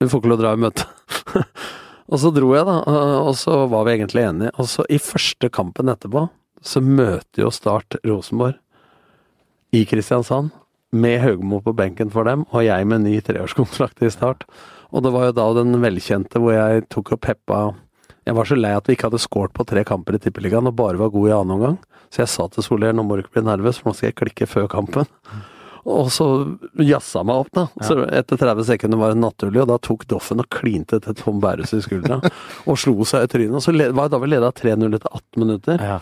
[0.00, 0.86] Du får ikke lov å dra i møte.
[2.12, 2.76] og så dro jeg, da,
[3.24, 4.52] og så var vi egentlig enige.
[4.60, 6.26] Og så i første kampen etterpå,
[6.62, 8.58] så møter jo Start Rosenborg
[9.76, 10.50] i Kristiansand,
[10.90, 14.42] med Høgmo på benken for dem, og jeg med ny treårskontrakt i Start.
[14.90, 17.60] Og det var jo da den velkjente hvor jeg tok og peppa
[18.28, 20.76] jeg var så lei at vi ikke hadde scoret på tre kamper i Tippeligaen og
[20.78, 21.78] bare var gode i annen omgang.
[22.12, 24.18] Så jeg sa til Soler nå må du ikke bli nervøs, for nå skal jeg
[24.20, 25.08] klikke før kampen.
[25.88, 26.26] Og så
[26.84, 27.64] jazza meg opp, da.
[27.86, 31.40] Så etter 30 sekunder var det naturlig, og da tok Doffen og klinte til Tom
[31.40, 32.20] Bærus i skuldra.
[32.68, 33.56] og slo seg i trynet.
[33.56, 35.86] Og så var det da vi leda 3-0 etter 18 minutter.
[35.90, 35.98] Ja.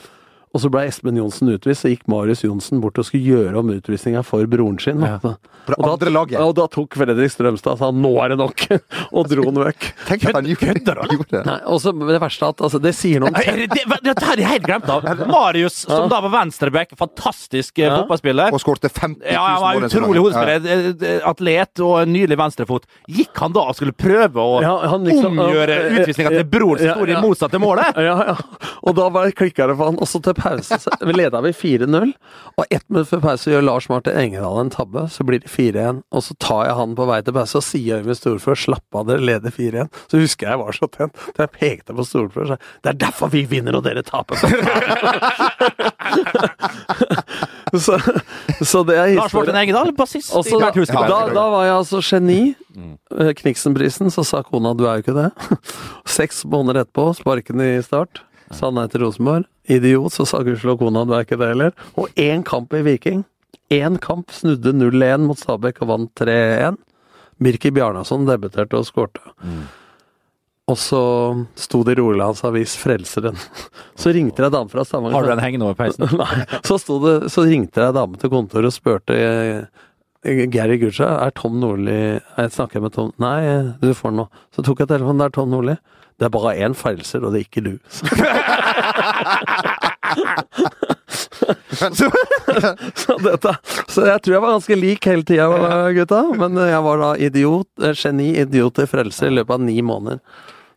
[0.55, 3.69] Og så ble Espen Johnsen utvist, så gikk Marius Johnsen bort og skulle gjøre om
[3.75, 5.01] utvisninga for broren sin.
[5.05, 5.19] Ja.
[5.23, 5.35] da.
[5.69, 6.33] Det Og da- andre laget.
[6.39, 8.81] Ja, og da tok Fredrik Strømstad og sa 'nå er det nok',
[9.13, 9.93] og dro han vekk.
[10.09, 11.45] Tenk at han gjorde gjorde det.
[11.47, 14.49] Nei, og så det verste er at altså, det sier noe om Det, har jeg
[14.49, 15.05] helt glemt av!
[15.29, 17.99] Marius, som da var venstreback, fantastisk eh, Ja.
[18.03, 18.53] fotballspiller.
[18.53, 19.33] Og skårte 50 000 mål.
[19.33, 20.65] Ja, han var utrolig hodespiller.
[20.65, 22.89] Eh, eh, Atlet og en nydelig venstrefot.
[23.09, 26.45] Gikk han da og skulle prøve å Ja, han liksom- omgjøre ja, ja, utvisninga til
[26.45, 27.93] broren sin, ja, i motsatte målet?
[28.09, 28.37] Ja, ja.
[28.85, 29.99] Og da klikka det for han.
[29.99, 32.13] Og så til pause så leda vi 4-0.
[32.59, 36.03] Og ett minutt før pause gjør Lars Martin Engedal en tabbe, så blir det 4-1.
[36.15, 39.05] Og så tar jeg han på vei til pause og sier Øyvind Storfjord 'slapp av,
[39.11, 39.91] dere leder 4-1'.
[40.11, 41.13] Så husker jeg jeg var så tent.
[41.37, 44.39] Da jeg pekte på Storfjord og sa 'det er derfor vi vinner og dere taper'.
[47.85, 47.95] så,
[48.63, 49.57] så det er Lars Martin.
[49.59, 52.55] Engedal, bassist så i da, da, da var jeg altså geni.
[53.19, 55.31] Eh, Kniksenprisen, så sa kona du er jo ikke det.
[56.19, 58.23] Seks måneder etterpå, sparken i start.
[58.55, 59.49] Sa nei til Rosenborg.
[59.69, 61.75] Idiot, så sa gudskjelov kona du er ikke det heller.
[62.01, 63.25] Og én kamp i Viking.
[63.73, 66.79] Én kamp snudde 0-1 mot Stabæk og vant 3-1.
[67.43, 69.23] Birki Bjarnason debuterte og skårte.
[70.69, 71.01] Og så
[71.57, 73.39] sto det i Rogalands Avis 'Frelseren'.
[74.01, 75.17] Så ringte ei dame fra Stavanger.
[75.17, 76.09] Har du den hengende over peisen?
[76.21, 76.45] Nei.
[76.65, 79.87] Så, det, så ringte ei dame til kontoret og spurte eh,
[80.53, 83.39] Gary Guccia, er Tom Nordli Jeg snakker med Tom Nei,
[83.81, 84.27] du får den nå.
[84.53, 85.79] Så tok jeg telefonen, det er Tom Nordli.
[86.19, 87.75] Det er bare én frelser, og det er ikke du.
[91.79, 92.11] så,
[93.03, 93.53] så, dette,
[93.87, 95.47] så jeg tror jeg var ganske lik hele tida,
[95.95, 96.23] gutta.
[96.41, 100.19] Men jeg var da idiot, eh, geni, idiot til frelser i løpet av ni måneder.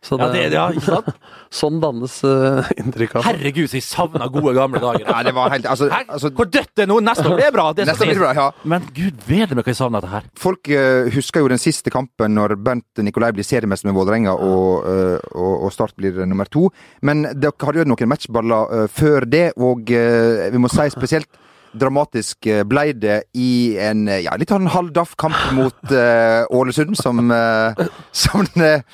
[0.02, 1.10] Så Ja, det, ja, ikke sant?
[1.62, 3.28] sånn dannes uh, inntrykk av det.
[3.28, 5.06] Herregud, så jeg savna gode gamle dager.
[5.06, 6.98] Nei, det var helt Altså, altså Hvor dødt det er nå?
[7.06, 7.66] Neste år blir det bra.
[7.76, 8.48] Det Neste blir bra, ja.
[8.66, 10.26] Men gud bedre meg hva jeg savna dette her.
[10.42, 14.88] Folk uh, husker jo den siste kampen når Bernt Nikolai blir seriemester med Vålerenga og,
[14.88, 16.66] uh, og, og Start blir nummer to.
[17.06, 21.30] Men dere hadde jo noen matchballer eh, før det, og eh, vi må si spesielt
[21.72, 26.96] dramatisk eh, ble det i en eh, ja, litt sånn halvdaff kamp mot eh, Ålesund,
[26.98, 27.82] som, eh,
[28.24, 28.84] som, eh,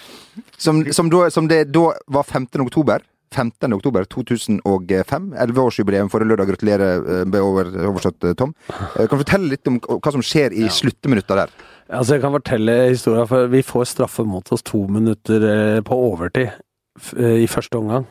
[0.56, 2.60] som, som, da, som det da var 15.
[2.64, 3.04] oktober.
[3.34, 3.72] 15.
[3.76, 5.32] oktober 2005.
[5.36, 6.48] Elleveårsjubileum forrige lørdag.
[6.52, 8.54] Gratulerer eh, med over, overstått, eh, Tom.
[8.70, 11.52] Eh, Kan du fortelle litt om hva som skjer i slutteminutta der?
[11.88, 16.50] Altså, jeg kan fortelle historien, for vi får straffe mot oss to minutter på overtid
[17.16, 18.08] i første omgang.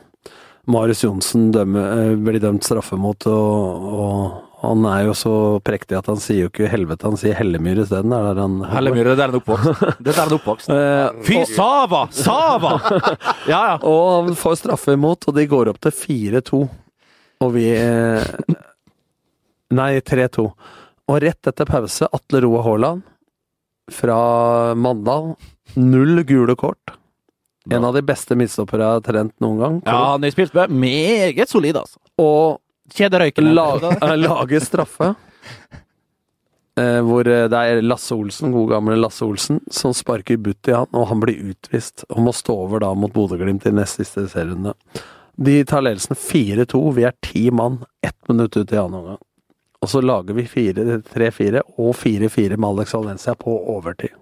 [0.68, 5.32] Marius Johnsen eh, blir dømt straffe mot, og, og han er jo så
[5.64, 8.12] prektig at han sier jo ikke helvete, han sier Hellemyr isteden.
[8.72, 9.84] Hellemyr, det er er oppvokst.
[10.02, 10.72] Det er en oppvokst.
[10.78, 12.04] Eh, Fy Sava!
[12.14, 12.74] Sava!
[13.52, 13.76] Ja, ja.
[13.86, 16.60] Og han får straffe imot, og de går opp til 4-2.
[17.46, 18.58] Og vi eh,
[19.78, 20.48] Nei, 3-2.
[21.08, 23.06] Og rett etter pause, Atle Roa Haaland
[23.94, 25.32] fra Mandal.
[25.78, 26.97] Null gule kort.
[27.76, 29.82] En av de beste midtstoppere jeg har trent noen gang.
[29.84, 32.00] ja han har spilt med meget solid, altså.
[32.18, 32.58] Og
[32.94, 33.52] Kjederøyken.
[33.54, 35.14] Lage, lage lager straffe.
[36.78, 40.76] Eh, hvor eh, det er Lasse Olsen, gode gamle Lasse Olsen, som sparker butt i
[40.76, 42.06] han, og han blir utvist.
[42.08, 44.74] Og må stå over da mot Bodø-Glimt i nest siste serierunde.
[45.38, 46.82] De tar ledelsen 4-2.
[46.96, 49.20] Vi er ti mann, ett minutt ut i annen omgang.
[49.78, 54.16] Og så lager vi 3-4 og 4-4 med Alex Valencia på overtid.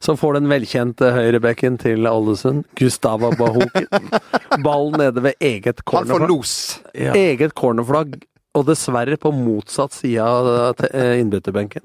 [0.00, 3.88] Så får den velkjente høyrebekken til Ålesund, Gustava Bahoken,
[4.66, 6.30] ballen nede ved eget Han får los!
[6.30, 7.14] los.
[7.18, 8.14] Eget cornerflagg,
[8.54, 11.82] og dessverre på motsatt side av te- eh, innbytterbenken.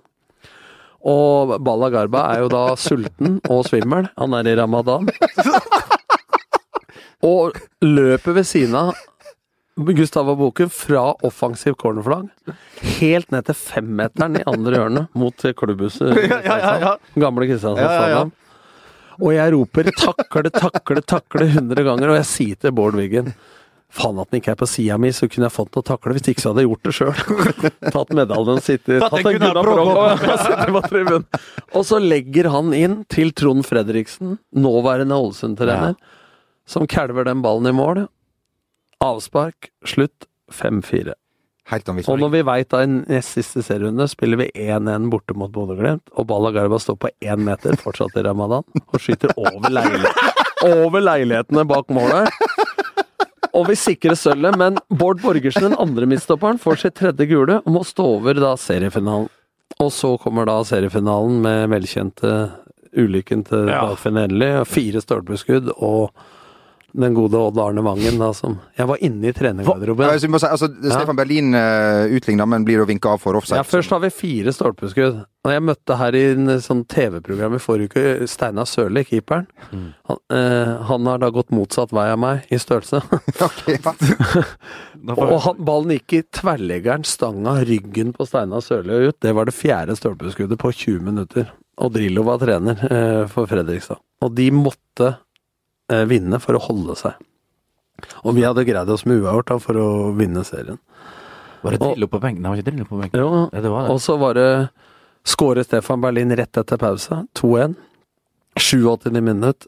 [1.03, 4.05] Og Balla Garba er jo da sulten og svimmel.
[4.22, 5.09] Han er i ramadan.
[7.24, 8.93] Og løper ved siden av
[9.76, 12.28] Gustava Boken fra offensiv cornerflagg
[13.00, 16.14] helt ned til femmeteren i andre hjørne mot klubbhuset.
[16.30, 16.94] Ja, ja, ja.
[17.18, 18.32] Gamle Kristiansand.
[19.22, 23.34] Og jeg roper 'takle, takle, takle' 100 ganger, og jeg sier til Bård Wiggen
[23.94, 26.16] Faen at den ikke er på sida mi, så kunne jeg fått noe å takle.
[26.16, 27.12] Hvis ikke så hadde jeg gjort det sjøl.
[27.94, 31.28] tatt medaljen, sittet Tatt en Gunnar på tribunen.
[31.78, 35.94] Og så legger han inn til Trond Fredriksen, nåværende Ålesund-trener,
[36.66, 38.08] som kalver den ballen i mål.
[39.04, 41.14] Avspark, slutt, 5-4.
[41.72, 45.51] Helt Og når vi veit da i nest siste serierunde spiller vi 1-1 borte mot
[45.54, 50.41] Bodø-Glimt, og Balla Garba står på én meter, fortsatt i ramadan, og skyter over, leilighet,
[50.68, 52.28] over leilighetene bak målet.
[53.54, 57.72] Og vi sikrer sølvet, men Bård Borgersen, den andre midtstopperen, får sitt tredje gule og
[57.76, 59.30] må stå over da seriefinalen.
[59.82, 62.34] Og så kommer da seriefinalen med velkjente
[62.97, 63.86] ulykken til Ja.
[63.88, 64.51] Dagfinn Endelig.
[64.70, 66.12] Fire stolpeskudd og
[66.94, 70.06] den gode Odd Arne Vangen, da, som Jeg var inne i trenergarderoben.
[70.06, 73.22] Ja, så vi må si, altså, Stefan Berlin uh, utligna, men blir å vinke av
[73.24, 73.58] for offside.
[73.58, 75.24] Ja, først har vi fire stolpeskudd.
[75.44, 79.50] Og jeg møtte her i en sånn TV-program i forrige uke Steinar Sørli, keeperen.
[79.74, 83.02] Han, uh, han har da gått motsatt vei av meg i størrelse.
[83.50, 85.18] okay, ja.
[85.18, 89.22] og han, ballen gikk i tverrleggeren, stanga ryggen på Steinar Sørli og ut.
[89.26, 91.50] Det var det fjerde stolpeskuddet på 20 minutter.
[91.82, 94.02] Og Drillo var trener uh, for Fredrikstad.
[94.24, 95.23] Og de måtte eh,
[96.10, 97.14] vinne for å holde seg.
[98.24, 100.80] Og vi hadde greid oss med uavgjort for å vinne serien.
[101.64, 102.42] Var det Drillo på benken?
[102.44, 103.20] Nei, var ikke Drillo på benken.
[103.20, 103.94] Jo, Ja, det var det.
[103.94, 104.48] og så var det
[105.24, 107.76] Skåret Stefan Berlin rett etter pause, 2-1.
[108.60, 109.22] 87.
[109.24, 109.68] minutt,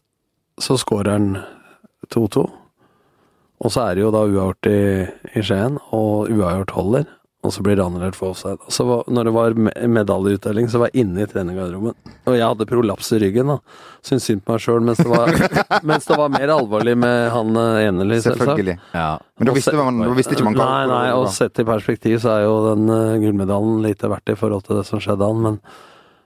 [0.60, 1.30] så skårer han
[2.12, 2.44] 2-2.
[3.64, 5.08] Og så er det jo da uavgjort i,
[5.40, 7.06] i Skien, og uavgjort holder.
[7.46, 8.58] Og så blir det annullert for offside.
[8.66, 11.94] Og så var, når det var me- medaljeutdeling, så var jeg inne i trenergarderoben.
[12.26, 13.60] Og jeg hadde prolaps i ryggen, da.
[14.06, 17.54] Syntes synd på meg sjøl, mens, det var- mens det var mer alvorlig med han
[17.56, 18.78] enelig Selvfølgelig.
[18.98, 19.10] Ja.
[19.40, 22.20] Men da visste, man, da visste ikke man hva Nei, nei, og sett i perspektiv
[22.24, 25.42] så er jo den uh, gullmedaljen lite verdt i forhold til det som skjedde han,
[25.46, 25.60] men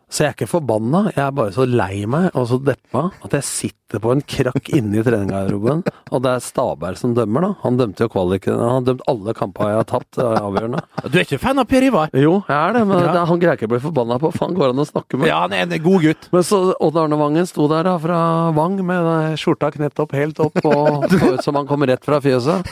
[0.10, 3.34] Så jeg er ikke forbanna, jeg er bare så lei meg og så deppa at
[3.38, 5.84] jeg sitter på en krakk inne i treningsgarderoben,
[6.14, 7.50] og det er Staberg som dømmer, da.
[7.64, 10.82] Han dømte jo kvaliken, han har dømt alle kampene jeg har tatt, er avgjørende.
[11.10, 12.10] Du er ikke fan av Per Ivar?
[12.18, 13.12] Jo, jeg er det, men Ja.
[13.20, 15.30] det, han greier ikke å bli forbanna på, faen går han å snakke med?
[15.30, 16.30] Ja, han er en god gutt.
[16.34, 18.20] Men så Odd Arne Vangen sto der da fra
[18.58, 22.18] Vang med skjorta knept opp helt opp og så ut som han kom rett fra
[22.22, 22.66] fjøset.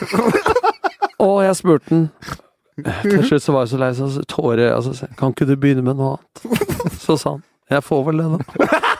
[1.18, 2.04] Og jeg spurte han
[2.84, 5.96] Til slutt så var jeg så lei, meg, tårer altså, Kan ikke du begynne med
[5.98, 6.62] noe annet?
[7.04, 8.68] Så sa han Jeg får vel det, da.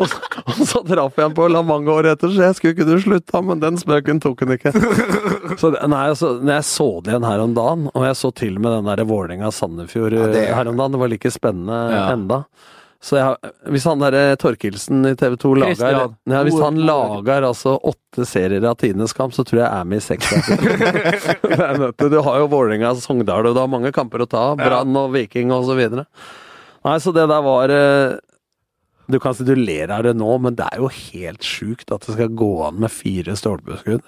[0.00, 2.72] Og så, og så traff jeg han på la mange år etter, så jeg skulle
[2.76, 4.70] ikke du slutta, men den spøken tok han ikke.
[5.58, 8.60] Så nei, altså, når jeg så det igjen her om dagen, og jeg så til
[8.62, 12.04] med den der Vålerenga-Sandefjord Ja, det- eh, her om dagen, det var like spennende Ja.
[12.14, 12.38] enda.
[13.00, 17.72] Så jeg, hvis han derre Torkelsen i TV 2 lager ja, Hvis han lager altså
[17.88, 20.26] åtte serier av Tidenes kamp, så tror jeg jeg er med i seks.
[22.12, 24.44] Du har jo Vålerenga og Sogndal, og du har mange kamper å ta.
[24.58, 26.04] Brann og Viking og så videre.
[26.84, 28.18] Nei, så det der var eh,
[29.10, 32.04] Du kan si du ler av det nå, men det er jo helt sjukt at
[32.04, 34.04] det skal gå an med fire stolpeskudd.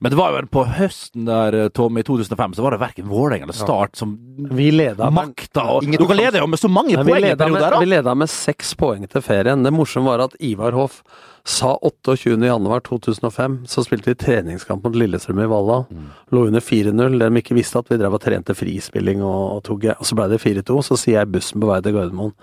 [0.00, 3.08] Men det var jo på høsten der, eh, Tom, i 2005, så var det verken
[3.08, 4.14] Vålerenga eller Start som
[4.50, 5.66] Vi leda makta.
[5.76, 7.96] Og dere leda jo med så mange Nei, poeng i perioder, vi da!
[7.96, 9.62] leda med seks poeng til ferien.
[9.62, 11.02] Det morsomme var at Ivar Hoff
[11.44, 15.84] sa 28.1.2005, så spilte vi treningskamp mot Lillestrøm i Valhall.
[16.32, 17.18] Lå under 4-0.
[17.18, 20.16] der de ikke visste, at vi drev og trente frispilling, og, og, tok, og så
[20.16, 20.80] ble det 4-2.
[20.84, 22.34] Så sier jeg bussen på vei til Gardermoen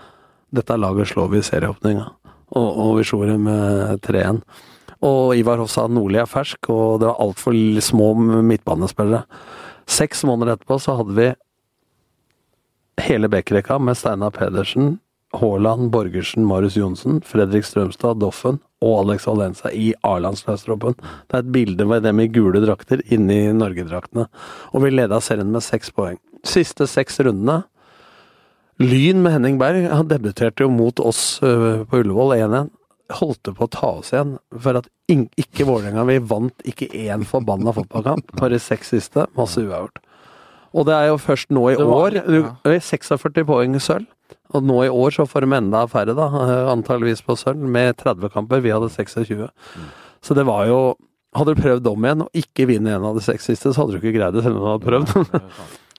[0.54, 2.06] dette laget slår vi i serieåpninga.
[2.56, 4.40] Og, og vi slo dem med 3-1.
[5.04, 9.24] Og Ivar Hoff sa Nordli er fersk, og det var altfor små midtbanespillere.
[9.88, 11.28] Seks måneder etterpå så hadde vi
[13.06, 14.98] hele Bekkerekka med Steinar Pedersen,
[15.38, 20.96] Haaland, Borgersen, Marius Johnsen, Fredrik Strømstad, Doffen og Alex Valenza i A-landslagstroppen.
[20.98, 24.26] Det er et bilde med dem i gule drakter inni Norgedraktene.
[24.72, 26.18] Og vi leda serien med seks poeng.
[26.46, 27.62] Siste seks rundene
[28.78, 32.68] Lyn med Henning Berg han debuterte jo mot oss øh, på Ullevål 1-1.
[33.08, 37.24] Holdt det på å ta oss igjen for at ikke Vålerenga Vi vant ikke én
[37.28, 38.34] forbanna fotballkamp.
[38.36, 39.24] Bare seks siste.
[39.38, 40.02] Masse uavgjort.
[40.76, 42.38] Og det er jo først nå i år du,
[42.68, 44.06] øy, 46 poeng sølv.
[44.52, 47.96] Og nå i år så får de enda færre, da, eh, antageligvis på sølv, med
[48.00, 48.60] 30 kamper.
[48.64, 49.48] Vi hadde 26.
[50.24, 50.80] Så det var jo
[51.36, 53.92] Hadde du prøvd om igjen og ikke vinne en av de seks siste, så hadde
[53.92, 55.42] du ikke greid det selv om du hadde prøvd.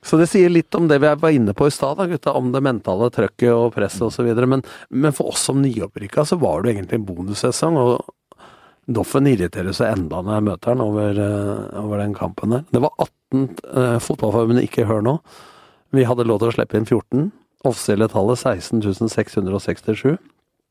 [0.06, 2.62] Så det sier litt om det vi var inne på i stad, gutta, om det
[2.64, 4.30] mentale trøkket og presset osv.
[4.48, 7.76] Men, men for oss som nyopprykka, så var det egentlig en bonussesong.
[7.82, 8.46] Og
[8.90, 12.64] Doffen irriterer seg enda når jeg møter han over, eh, over den kampen der.
[12.74, 13.44] Det var 18
[13.76, 15.18] eh, Fotballforbundet ikke hør nå.
[15.94, 17.28] Vi hadde lov til å slippe inn 14.
[17.70, 19.36] Offisielle tallet 16.667.
[19.36, 20.18] 667.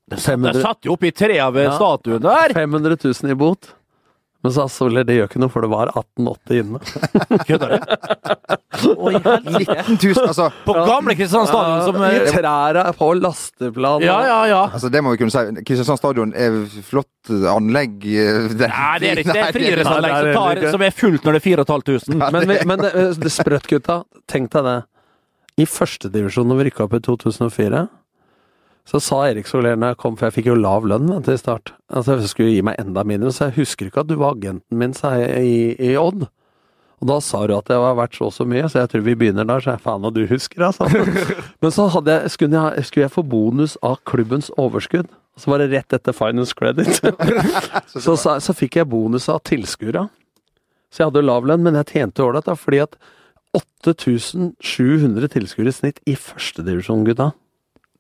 [0.09, 1.75] Det satt jo opp i tre ved Ja.
[1.77, 2.55] statuen der!
[2.57, 3.75] 500 000 i bot.
[4.45, 6.79] Men så sa Soler det gjør ikke noe, for det var 1880 inne.
[7.49, 7.79] Kødder du?
[8.95, 9.75] Oi, helvete.
[9.89, 14.05] 19 000, altså, På gamle Kristiansand stadion som I eh, trærne på lasteplan.
[14.07, 14.61] Ja, ja, ja.
[14.69, 15.65] altså, det må vi kunne si.
[15.67, 17.99] Kristiansand stadion er flott anlegg.
[18.07, 19.43] eh, Det, Nei, det er ikke det.
[19.49, 22.31] er friidrettsanlegg som, som er fullt når det er 4500.
[22.39, 22.93] Men, men det,
[23.25, 23.99] det sprøtt, gutta.
[24.31, 24.77] Tenk deg det.
[25.59, 27.83] I førstedivisjon når vi rykka opp i 2004,
[28.89, 31.75] så sa Erik Soler når jeg kom, for jeg fikk jo lav lønn du, start,
[31.93, 34.81] altså jeg skulle gi meg enda mindre, så jeg husker ikke at du var agenten
[34.81, 35.59] min, sa jeg, i,
[35.91, 36.25] i Odd.
[36.99, 39.05] Og da sa du at jeg var verdt så og så mye, så jeg tror
[39.07, 40.89] vi begynner der, så jeg faen og du husker, altså.
[41.63, 45.11] Men så jeg, skulle, jeg, skulle jeg få bonus av klubbens overskudd.
[45.39, 46.91] Så var det rett etter finance credit.
[47.93, 50.09] så, så, så fikk jeg bonus av tilskuere.
[50.91, 52.99] Så jeg hadde lav lønn, men jeg tjente ålreit, fordi at
[53.55, 57.31] 8700 tilskuere i snitt i førstedivisjon, gutta.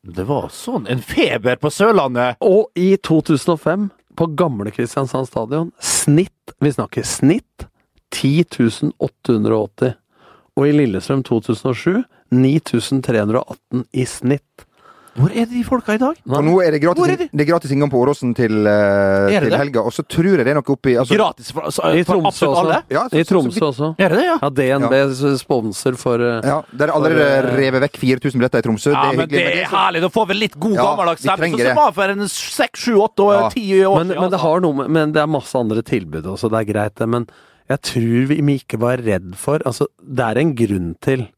[0.07, 2.39] Det var sånn en feber på Sørlandet!
[2.45, 3.89] Og i 2005,
[4.19, 7.67] på gamle Kristiansand stadion, snitt, vi snakker snitt,
[8.15, 9.97] 10.880.
[10.59, 14.68] Og i Lillestrøm 2007, 9318 i snitt.
[15.17, 16.19] Hvor er de folka i dag?
[16.29, 19.47] Og nå er det gratis, er gratis, det er gratis inngang på Åråsen til, Er
[19.47, 19.83] til helga.
[19.83, 22.29] Og så tror jeg det er noe oppi altså, Gratis for, altså, I for Tromsø
[22.29, 22.63] absolutt også.
[22.63, 22.79] alle?
[22.95, 23.89] Ja, så- I Tromsø også.
[23.99, 24.37] Er det det, ja?
[24.43, 28.59] Ja, DNB sponsor for uh, Ja, det er allerede For, uh, revet vekk 4000 billetter
[28.59, 28.93] i Tromsø.
[28.93, 30.01] Ja, det er men det er så, herlig.
[30.07, 33.27] Da får vi litt god Ja, gammeldags Sånn som var for en seks, sju, åtte
[33.27, 34.21] og ti år men, siden.
[34.21, 34.45] men det altså.
[34.47, 37.09] har noe med Men det er masse andre tilbud også, det er greit det.
[37.09, 37.27] Men
[37.69, 41.29] jeg tror vi ikke var redd for Altså, det er en grunn til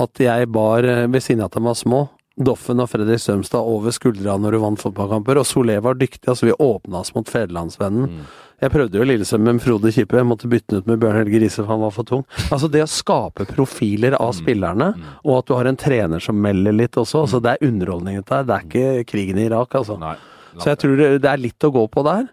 [0.00, 2.08] at jeg bar ved siden av at de var små.
[2.40, 6.24] Doffen og Fredrik Strømstad over skuldra når du vant fotballkamper, og Solé var dyktig.
[6.28, 8.22] altså Vi åpna oss mot fedrelandsvennen.
[8.60, 11.38] Jeg prøvde jo Lillesøm med Frode Kippe, jeg måtte bytte den ut med Bjørn Helge
[11.40, 12.24] Riise for han var for tung.
[12.50, 14.90] Altså Det å skape profiler av spillerne,
[15.24, 17.22] og at du har en trener som melder litt også.
[17.24, 19.96] altså Det er underholdning dette her, det er ikke krigen i Irak, altså.
[20.00, 20.16] Nei.
[20.58, 22.28] Så jeg tror det, det er litt å gå på der.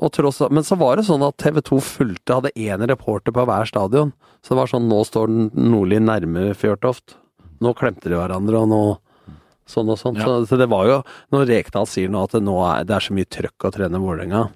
[0.00, 3.44] Og tross, men så var det sånn at TV 2 fulgte, hadde én reporter på
[3.48, 4.12] hver stadion.
[4.40, 7.16] Så det var sånn nå står Nordli nærme Fjørtoft.
[7.60, 8.82] Nå klemte de hverandre, og nå
[9.70, 10.18] sånn og sånn.
[10.20, 10.26] Ja.
[10.28, 11.00] Så, så det var jo
[11.34, 14.02] Når Rekdal sier nå at det, nå er, det er så mye trøkk å trene
[14.02, 14.48] Vålerenga,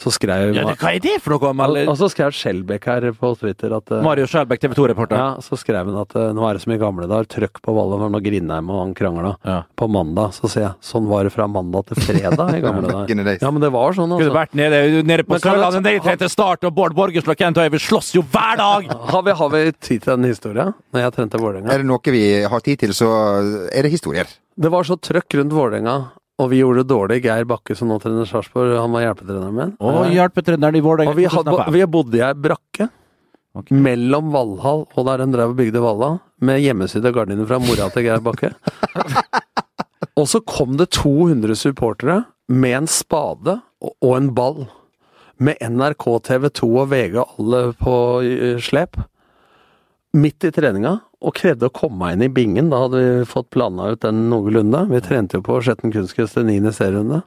[0.00, 1.50] så skrev Ja, det, hva er det for noe?
[1.66, 1.84] Eller?
[1.92, 5.18] Og så skrev Skjelbæk her på Twitter at eh, Mario Skjelbæk, TV 2-reporter.
[5.20, 7.74] ja, så skrev han at eh, nå er det som i gamle dager, trøkk på
[7.76, 9.34] ballen når Grindheim og han krangla.
[9.44, 9.58] Ja.
[9.76, 13.30] På mandag, så sier jeg sånn var det fra mandag til fredag i gamle dager.
[13.44, 14.38] Ja, men det var sånn, Skulle altså.
[14.40, 17.42] vært nede, nede på Men kan jeg- Sørlandet, nede i Start, og Bård Borgersen og
[17.44, 18.88] Kent Høie, vi slåss jo hver dag!
[19.12, 20.72] Har vi, har vi tid til den historien?
[20.96, 21.74] Når jeg trente Vålerenga?
[21.76, 23.12] Er det noe vi har tid til, så
[23.68, 24.32] er det historier.
[24.56, 25.96] Det var så trøkk rundt Vålerenga,
[26.40, 27.20] og vi gjorde det dårlig.
[27.24, 29.76] Geir Bakke, som nå trener Sarpsborg, han var hjelpetreneren min.
[29.84, 32.90] Og hjelpetreneren i Vålerenga vi, hadde, vi bodde i ei brakke
[33.50, 33.74] Okay.
[33.82, 38.04] mellom Valhall og der de drev og bygde Valla, med hjemmesydde gardiner fra mora til
[38.06, 38.52] Geir Bakke.
[40.20, 44.68] og så kom det 200 supportere med en spade og, en ball.
[45.40, 47.96] Med NRK, TV 2 og VG og alle på
[48.62, 49.00] slep.
[50.10, 52.70] Midt i treninga, og krevde å komme meg inn i bingen.
[52.72, 54.88] Da hadde vi fått plana ut den noenlunde.
[54.90, 57.22] Vi trente jo på Skjetten kunstgress til niende serierunde.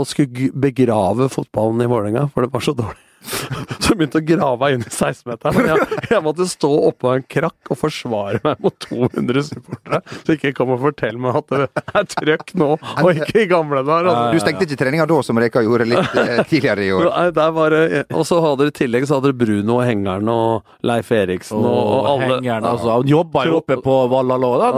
[0.00, 3.11] Og skulle begrave fotballen i Vålerenga, for det var så dårlig.
[3.22, 5.66] Så jeg begynte å grave inn i 16-meteren.
[5.72, 10.52] Jeg, jeg måtte stå oppå en krakk og forsvare meg mot 200 supportere, så ikke
[10.56, 12.70] kom og fortell meg at det er trøkk nå,
[13.02, 14.08] og ikke i gamle dager.
[14.10, 14.32] altså.
[14.32, 17.08] Du stengte ikke treninga da, som Reka gjorde litt eh, tidligere i år?
[17.12, 17.82] Nei, der var det
[18.16, 21.58] Og så hadde dere i tillegg så hadde dere Bruno og Hengeren og Leif Eriksen
[21.60, 22.90] og, og alle hengeren, altså.
[22.98, 24.70] Han jobba jo oppe på Valhalla da.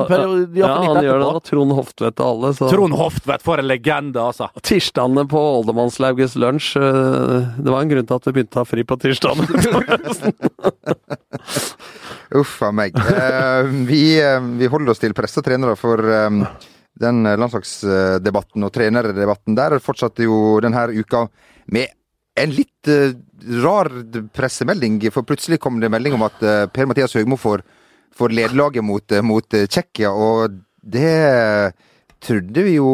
[0.59, 1.29] Ja, han gjør det.
[1.39, 2.53] da, Trond Hoftvedt og alle.
[2.59, 2.69] Så.
[2.73, 4.49] Trond Hoftvedt, for en legende, altså.
[4.65, 8.69] Tirsdagene på Oldemannslauges lunsj øh, Det var en grunn til at vi begynte å ha
[8.69, 9.47] fri på tirsdagen.
[12.41, 12.97] Uff a meg.
[12.97, 16.65] Eh, vi, eh, vi holder oss til pressetrenere trenere for eh,
[17.05, 21.27] den landslagsdebatten og trenerdebatten der fortsatte jo denne uka
[21.75, 21.95] med
[22.39, 22.91] en litt
[23.63, 23.91] rar
[24.35, 26.41] pressemelding, for plutselig kom det melding om at
[26.75, 27.63] Per-Mathias Høgmo får,
[28.15, 31.15] får lederlaget mot, mot Tsjekkia, og det
[32.25, 32.89] trodde vi jo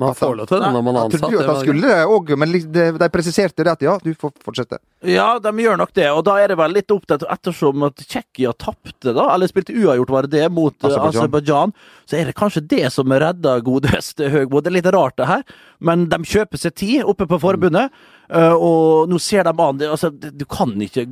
[0.00, 1.20] Man får lov til det når man er ansatt.
[1.20, 3.96] trodde jo at det han skulle det òg, men de, de presiserte det at ja,
[4.02, 4.80] du får fortsette.
[5.06, 8.52] Ja, de gjør nok det, og da er det vel litt opptatt ettersom at Tsjekkia
[8.60, 11.74] tapte, da, eller spilte uavgjort, var det det, mot eh, Aserbajdsjan.
[12.08, 14.60] Så er det kanskje det som redder godeste Høgmo.
[14.60, 15.44] Det er litt rart, det her,
[15.80, 19.88] men de kjøper seg tid oppe på forbundet, eh, og nå ser de an det,
[19.90, 21.02] altså, Du kan ikke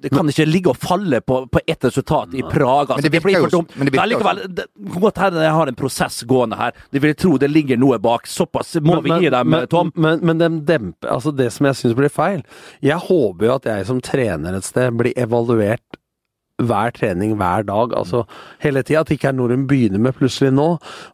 [0.00, 2.96] Det kan ikke ligge og falle på, på ett resultat i Praga.
[2.96, 3.74] Men det det blir for dumt.
[3.76, 4.66] men det virker likevel, det
[5.00, 6.72] godt hende jeg har en prosess gående her.
[6.90, 8.26] De vil tro det ligger noe bak.
[8.26, 9.92] Såpass må vi gi dem, men, Tom.
[9.94, 12.42] Men, men de demper Altså, det som jeg syns blir feil
[12.82, 16.00] Jeg håper jo at jeg som trener et sted blir evaluert
[16.62, 18.22] hver trening hver dag, altså
[18.62, 19.02] hele tida.
[19.02, 20.68] At det ikke er noe hun begynner med plutselig nå.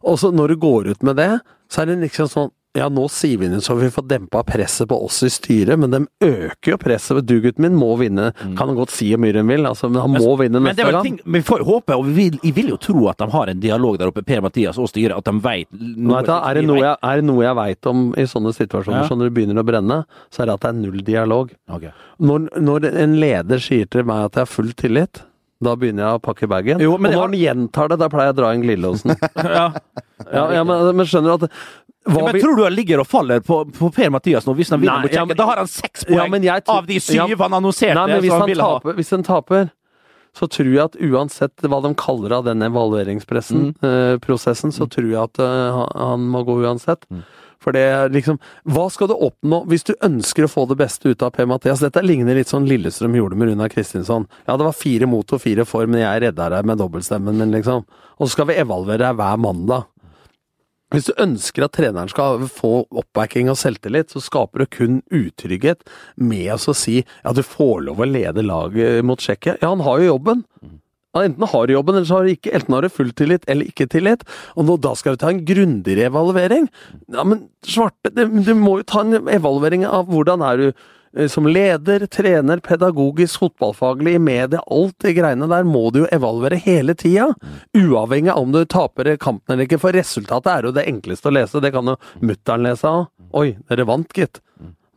[0.05, 1.31] Og så når du går ut med det,
[1.71, 4.87] så er det liksom sånn ja, nå sier vi det så vi får dempa presset
[4.91, 7.17] på oss i styret, men de øker jo presset.
[7.25, 8.27] Du, gutten min, må vinne.
[8.37, 10.63] Kan han godt si hvor mye han vil, altså, men han må vinne Mm.
[10.67, 11.03] Men neste gang.
[11.03, 13.59] ting, vi får håpe, og vi vil, jeg vil jo tro at de har en
[13.63, 17.25] dialog der oppe, Per-Mathias og styret, at de du, er, det noe jeg, er det
[17.25, 19.07] noe jeg veit om i sånne situasjoner, Ja.
[19.07, 21.55] så når det begynner å brenne, så er det at det er null dialog.
[21.69, 21.91] Okay.
[22.19, 25.23] Når, når en leder sier til meg at jeg har full tillit,
[25.59, 26.79] da begynner jeg å pakke bagen.
[26.87, 29.15] Og når han gjentar det, da pleier jeg å dra inn glidelåsen.
[29.49, 29.65] Ja.
[30.31, 31.51] ja, ja, men, men skjønner du at
[32.07, 34.79] Ja, men vi- Tror du han ligger og faller på, på Per-Mathias nå, hvis han
[34.81, 35.27] vinner mot ja, Tsjekkia?
[35.27, 38.21] men- Da har han seks poeng ja, av de syv ja, han annonserte Nei, men
[38.23, 39.69] hvis han han, taper, hvis han taper,
[40.39, 44.19] så tror jeg at uansett hva de kaller av den evalueringsprosessen, Mm.
[44.21, 47.05] prosessen, så tror jeg at eh, han- må gå uansett.
[47.59, 51.09] For det er liksom Hva skal du oppnå hvis du ønsker å få det beste
[51.11, 51.79] ut av P-Mathias?
[51.81, 54.27] Dette ligner litt sånn Lillestrøm gjorde med Runar Kristinsson.
[54.47, 57.51] Ja, det var fire mot og fire for, men jeg redda deg med dobbeltstemmen min,
[57.51, 57.83] liksom.
[58.19, 59.85] Og så skal vi evaluere deg hver mandag.
[60.89, 65.83] Hvis du ønsker at treneren skal få oppbacking og selvtillit, så skaper du kun utrygghet
[66.17, 69.59] med å si ja, du får lov å lede laget mot Tsjekkia.
[69.61, 70.45] Ja, han har jo jobben.
[71.13, 72.53] Ja, enten har du jobben, eller så har du ikke.
[72.57, 74.25] Enten har du full tillit eller ikke tillit.
[74.57, 76.69] Og nå, da skal du ta en grundigere evaluering.
[77.13, 80.85] Ja, men svarte, du, må jo ta en evaluering av hvordan er du
[81.27, 86.59] som leder, trener, pedagogisk, fotballfaglig, i media, alt de greiene der må du jo evaluere
[86.61, 87.31] hele tida.
[87.77, 91.35] Uavhengig av om du taper kampen eller ikke, for resultatet er jo det enkleste å
[91.35, 91.63] lese.
[91.63, 93.07] Det kan jo mutter'n lese av.
[93.37, 94.41] Oi, dere vant, gitt.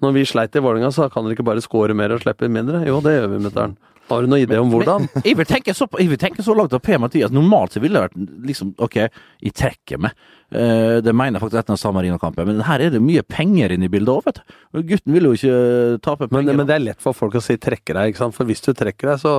[0.03, 2.83] Når vi sleit i Vålerenga, så kan dere ikke bare score mer og slippe mindre?
[2.89, 3.77] Jo, det gjør vi, mutter'n.
[4.11, 5.07] Har du noen idé om hvordan?
[5.15, 7.99] Men Jeg vil tenke så, jeg vil tenke så langt at Per-Mathias Normalt så ville
[7.99, 10.17] det vært liksom OK, jeg trekker meg.
[10.53, 13.89] Uh, det mener jeg faktisk etter San Marino-kampen, men her er det mye penger inne
[13.89, 14.83] i bildet òg, vet du.
[14.91, 16.59] Gutten vil jo ikke eh, tape penger.
[16.59, 18.37] men det er lett for folk å si 'trekker deg', ikke sant?
[18.37, 19.35] For hvis du trekker deg, så,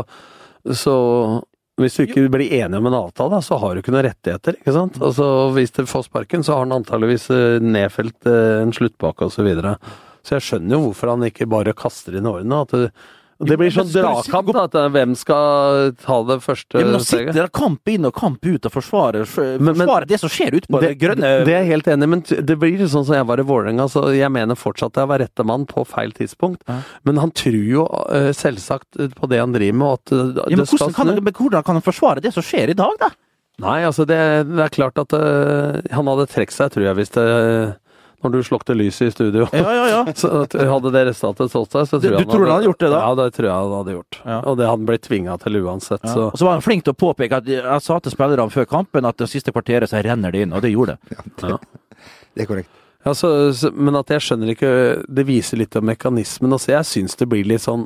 [0.73, 0.95] så
[1.81, 4.59] hvis du ikke blir enig om en avtale, så har du ikke noen rettigheter.
[4.59, 4.99] ikke sant?
[5.01, 9.39] Altså, Hvis du får sparken, så har han antageligvis eh, nedfelt eh, en sluttpakke osv.
[9.41, 9.77] Så, videre.
[10.21, 12.61] så jeg skjønner jo hvorfor han ikke bare kaster inn årene.
[12.61, 12.93] At
[13.43, 14.65] det, det blir sånn dragkamp, da.
[14.69, 18.15] At eh, hvem skal ta det første ja, men Nå sitter det kamp inn og
[18.17, 21.71] kamp ut og forsvarer, forsvarer det som skjer ute på det, grønne det er jeg
[21.73, 23.89] helt enig i, men det blir sånn som jeg var i Vålerenga.
[23.91, 26.63] Så jeg mener fortsatt jeg var rette mann på feil tidspunkt.
[26.69, 26.79] Ja.
[27.07, 30.63] Men han tror jo eh, selvsagt på det han driver med, at det ja, men,
[30.63, 31.21] det skal kan, snu.
[31.27, 33.13] men hvordan kan han forsvare det som skjer i dag, da?
[33.61, 34.17] Nei, altså det,
[34.49, 37.25] det er klart at uh, han hadde trukket seg, tror jeg, hvis det
[38.23, 39.47] Når du slukte lyset i studio.
[39.51, 40.13] Ja, ja, ja.
[40.19, 42.69] Så at hadde det resultatet stått seg, så Du- tror jeg han, tror han hadde
[42.69, 43.01] gjort det da?
[43.03, 44.19] Ja, det tror jeg han hadde gjort.
[44.23, 44.37] Ja.
[44.39, 46.95] Og det hadde han blitt tvinga til uansett, så Og så var han flink til
[46.95, 50.31] å påpeke at jeg sa til spillerne før kampen at det siste kvarteret så renner
[50.31, 51.19] det inn, og det gjorde det.
[52.33, 52.79] Det er korrekt.
[53.05, 54.71] Ja, så, så, men at jeg skjønner ikke
[55.11, 56.55] Det viser litt om mekanismen.
[56.55, 57.85] Altså, jeg syns det blir litt sånn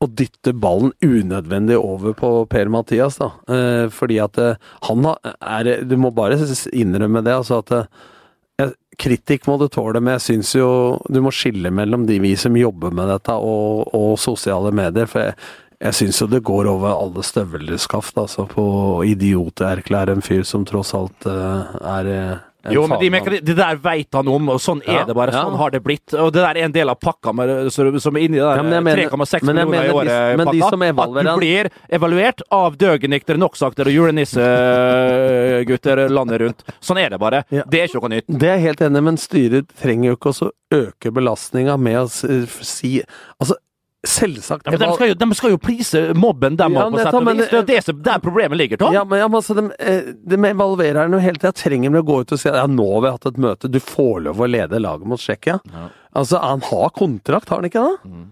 [0.00, 3.26] å dytte ballen unødvendig over på Per-Mathias, da.
[3.52, 4.56] Eh, fordi at eh,
[4.88, 6.38] han har, er Du må bare
[6.72, 7.90] innrømme det, altså at eh,
[9.00, 10.68] Kritikk må du tåle, men jeg syns jo
[11.08, 15.08] du må skille mellom de vi som jobber med dette, og, og sosiale medier.
[15.08, 15.36] For jeg,
[15.80, 20.66] jeg syns jo det går over alle støvleskaft altså, på å idioterklære en fyr som
[20.68, 22.34] tross alt eh, er, eh,
[22.68, 23.08] Jo, men de
[23.40, 25.32] det der veit han om, og sånn er Ja, det bare.
[25.32, 25.42] ja.
[25.44, 26.12] Sånn har det blitt.
[26.12, 28.82] Og det der er en del av pakka med, som er inni det Ja, der
[28.82, 30.36] 3,6 millioner i året.
[30.36, 36.62] men de pakka, At du blir evaluert av døgenniktere, noksaktere og julenissegutter landet rundt.
[36.80, 37.44] Sånn er det bare.
[37.50, 37.62] Ja.
[37.66, 38.24] Det er ikke noe nytt.
[38.28, 42.08] Det er jeg helt enig men styret trenger jo ikke å øke belastninga med å
[42.10, 43.00] si
[43.40, 43.54] Altså,
[44.06, 47.26] selvsagt Ja, de, skal jo, de skal jo please mobben dem Ja, på sett og
[47.26, 47.50] vis.
[47.50, 48.94] det- Det er der problemet ligger, Tom.
[48.94, 51.52] Ja, men, ja, men altså, de, eh, de evaluerer den jo hele tida.
[51.52, 53.78] Trenger de å gå ut og si ja, nå har vi hatt et møte, du
[53.78, 55.60] får lov å lede laget mot Tsjekkia?
[56.16, 58.26] Altså, han har kontrakt, har han ikke det?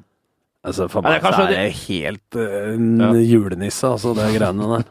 [0.65, 4.67] Altså, for Ja, meg er så er det helt uh, en julenisse, altså, det greiene
[4.73, 4.85] der.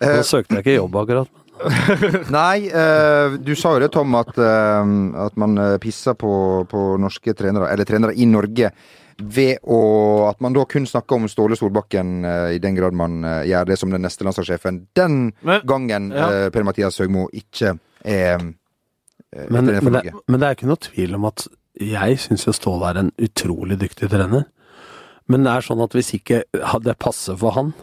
[0.00, 1.28] Nå søkte jeg ikke jobb, akkurat.
[2.38, 4.80] Nei, uh, du sa jo det, Tom, at, uh,
[5.26, 6.32] at man eh, pisser på,
[6.70, 8.72] på norske trenere, eller trenere i Norge,
[9.20, 9.78] ved å
[10.30, 13.76] At man da kun snakker om Ståle Solbakken uh, i den grad man gjør det
[13.76, 14.86] som den neste landslagssjefen.
[14.96, 16.48] Den Men- gangen ja.
[16.48, 18.46] Per-Mathias Høgmo ikke er eh,
[19.50, 21.44] Men, trener for men, det, men det er ikke noe tvil om at
[21.80, 24.48] jeg syns jo Ståle er en utrolig dyktig trener.
[25.28, 26.40] Men det er sånn at hvis ikke
[26.88, 27.74] det passer for han,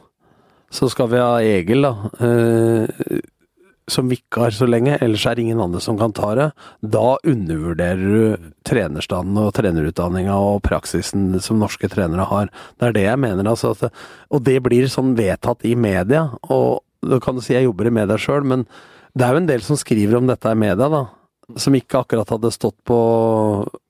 [0.74, 1.94] så skal vi ha Egil, da.
[3.88, 6.48] Som vikar så lenge, ellers er det ingen andre som kan ta det.
[6.84, 12.52] Da undervurderer du trenerstanden og trenerutdanninga og praksisen som norske trenere har.
[12.76, 13.48] Det er det jeg mener.
[13.48, 13.96] Altså at,
[14.28, 16.26] og det blir sånn vedtatt i media.
[16.52, 18.68] Og da kan du si jeg jobber i media sjøl, men
[19.18, 21.06] det er jo en del som skriver om dette i media, da.
[21.56, 22.98] Som ikke akkurat hadde stått på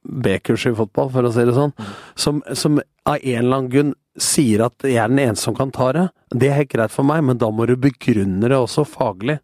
[0.05, 1.73] B-kurs i fotball, for å si det sånn.
[2.13, 2.77] Som, som
[3.07, 6.07] av en eller annen grunn sier at jeg er den eneste som kan ta det.
[6.33, 9.37] Det er helt greit for meg, men da må du begrunne det også faglig.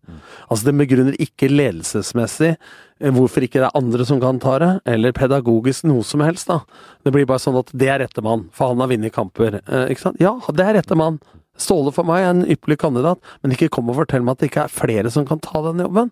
[0.49, 4.73] Altså det begrunner ikke ledelsesmessig eh, hvorfor ikke det er andre som kan ta det,
[4.89, 6.63] eller pedagogisk noe som helst, da.
[7.05, 9.61] Det blir bare sånn at det er rette mann, for han har vunnet kamper.
[9.63, 10.21] Eh, ikke sant?
[10.23, 11.21] Ja, det er rette mann.
[11.53, 14.47] Ståle for meg er en ypperlig kandidat, men ikke kom og fortell meg at det
[14.49, 16.09] ikke er flere som kan ta den jobben.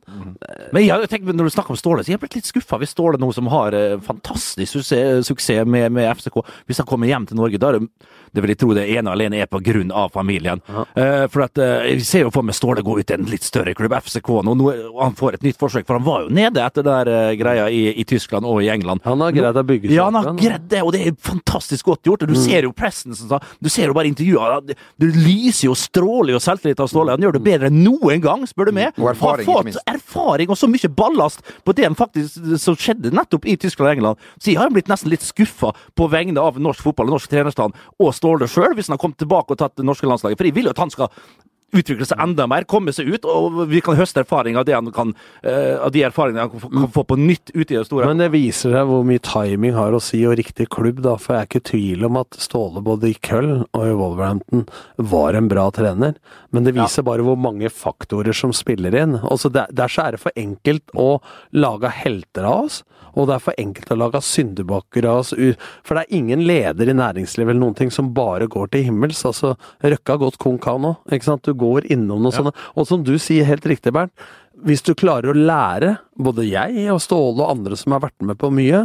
[0.70, 2.94] Men jeg, tenker, når du snakker om Ståle, så jeg har blitt litt skuffa hvis
[2.94, 6.38] Ståle nå som har eh, fantastisk suksess, suksess med, med FCK,
[6.70, 7.90] hvis han kommer hjem til Norge, da er det
[8.32, 10.62] det vil jeg tro det ene og alene er på grunn av familien.
[10.72, 13.46] Eh, for at uh, Jeg ser jo for meg Ståle gå ut til en litt
[13.46, 14.72] større klubb, FCK nå, nå
[15.02, 17.68] han får et nytt forsøk, for han var jo nede etter den der eh, greia
[17.72, 19.04] i, i Tyskland og i England.
[19.08, 21.90] Han har greid å bygge seg Ja, han har greid det, og det er fantastisk
[21.90, 22.26] godt gjort.
[22.26, 24.76] og Du ser jo pressen som sa Du ser jo bare intervjuer.
[25.02, 27.16] Du lyser jo stråler jo selvtillit av Ståle.
[27.16, 28.96] Han gjør det bedre enn noen gang, spør du meg.
[28.98, 29.82] Og erfaring, har ikke minst.
[29.82, 33.90] fått erfaring og så mye ballast på det han faktisk som skjedde nettopp i Tyskland
[33.90, 34.26] og England.
[34.40, 37.78] Så jeg har blitt nesten litt skuffa på vegne av norsk fotball og norsk trenerstand
[38.02, 40.38] og Ståle sjøl, hvis han har kommet tilbake og tatt det norske landslaget.
[40.38, 41.10] For jeg vil jo at han skal
[41.72, 44.92] utvikle seg enda mer, komme seg ut, og vi kan høste erfaring av det han
[44.96, 45.14] kan,
[45.44, 48.08] eh, av de erfaringene han kan få, på nytt ute i det store.
[48.12, 51.16] Men det viser deg hvor mye timing har å si, og riktig klubb, da.
[51.22, 54.68] For jeg er ikke i tvil om at Ståle både i Köln og i Wolverhampton
[54.98, 56.16] var en bra trener.
[56.52, 59.20] Men det viser bare hvor mange faktorer som spiller inn.
[59.22, 61.22] Altså der, der så er det for enkelt å
[61.56, 62.82] lage helter av oss.
[63.12, 65.34] Og det er for enkelt å lage syndebukker av oss.
[65.84, 69.24] For det er ingen leder i næringslivet eller noen ting som bare går til himmels.
[69.28, 70.94] Altså, Røkka har gått konk av nå.
[71.12, 71.48] ikke sant?
[71.48, 72.58] Du går innom noe sånt.
[72.76, 74.14] Og som du sier helt riktig, Bernt.
[74.66, 78.38] Hvis du klarer å lære, både jeg og Ståle og andre som har vært med
[78.42, 78.84] på mye,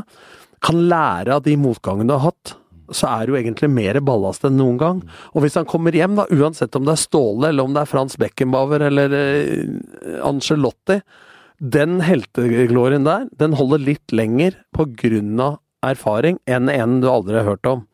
[0.64, 2.55] kan lære av de motgangene du har hatt,
[2.95, 5.03] så er det jo egentlig mer ballast enn noen gang.
[5.35, 7.91] Og hvis han kommer hjem, da, uansett om det er Ståle, eller om det er
[7.91, 11.01] Frans Beckenbauer eller eh, Angelotti,
[11.59, 17.39] den helteglorien der, den holder litt lenger på grunn av erfaring enn en du aldri
[17.41, 17.87] har hørt om.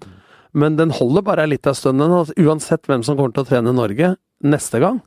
[0.53, 3.75] Men den holder bare litt av stunden, altså, uansett hvem som kommer til å trene
[3.77, 5.01] Norge neste gang.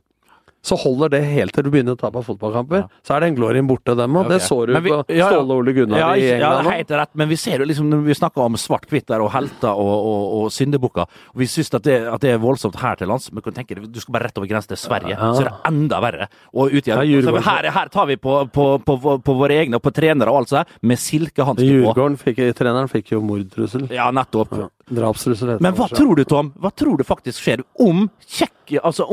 [0.66, 2.88] Så holder det helt til du begynner å ta på fotballkamper.
[3.06, 4.26] Så er den glorien borte, dem òg.
[4.32, 5.28] Det så du vi- på ja, ja.
[5.30, 6.64] Ståle Ole Gunnar ja, i England.
[6.66, 9.68] ja, helt rett, men vi ser jo liksom når vi snakker om svart-hvitt og helter
[9.70, 11.06] og, og, og syndebukker,
[11.36, 14.00] vi syns at, det- at det er voldsomt her til lands, men kan tenke du
[14.00, 15.30] skal bare rett over grensen til Sverige, Ja.
[15.34, 16.28] så er det enda verre.
[16.52, 17.42] Og ut igjen.
[17.46, 20.48] Her, her tar vi på, på, på, på våre egne, og på trenere og alt
[20.48, 21.94] sånt, med silkehansker på.
[21.94, 23.86] Jurgården fikk, treneren fikk jo mordtrussel.
[23.94, 24.72] Ja, nettopp.
[24.88, 25.96] Ja, Drapstrussel Men hva kanskje.
[25.96, 26.52] tror du, Tom?
[26.62, 29.06] Hva tror du faktisk skjer om Tsjekkia altså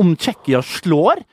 [0.61, 1.23] slår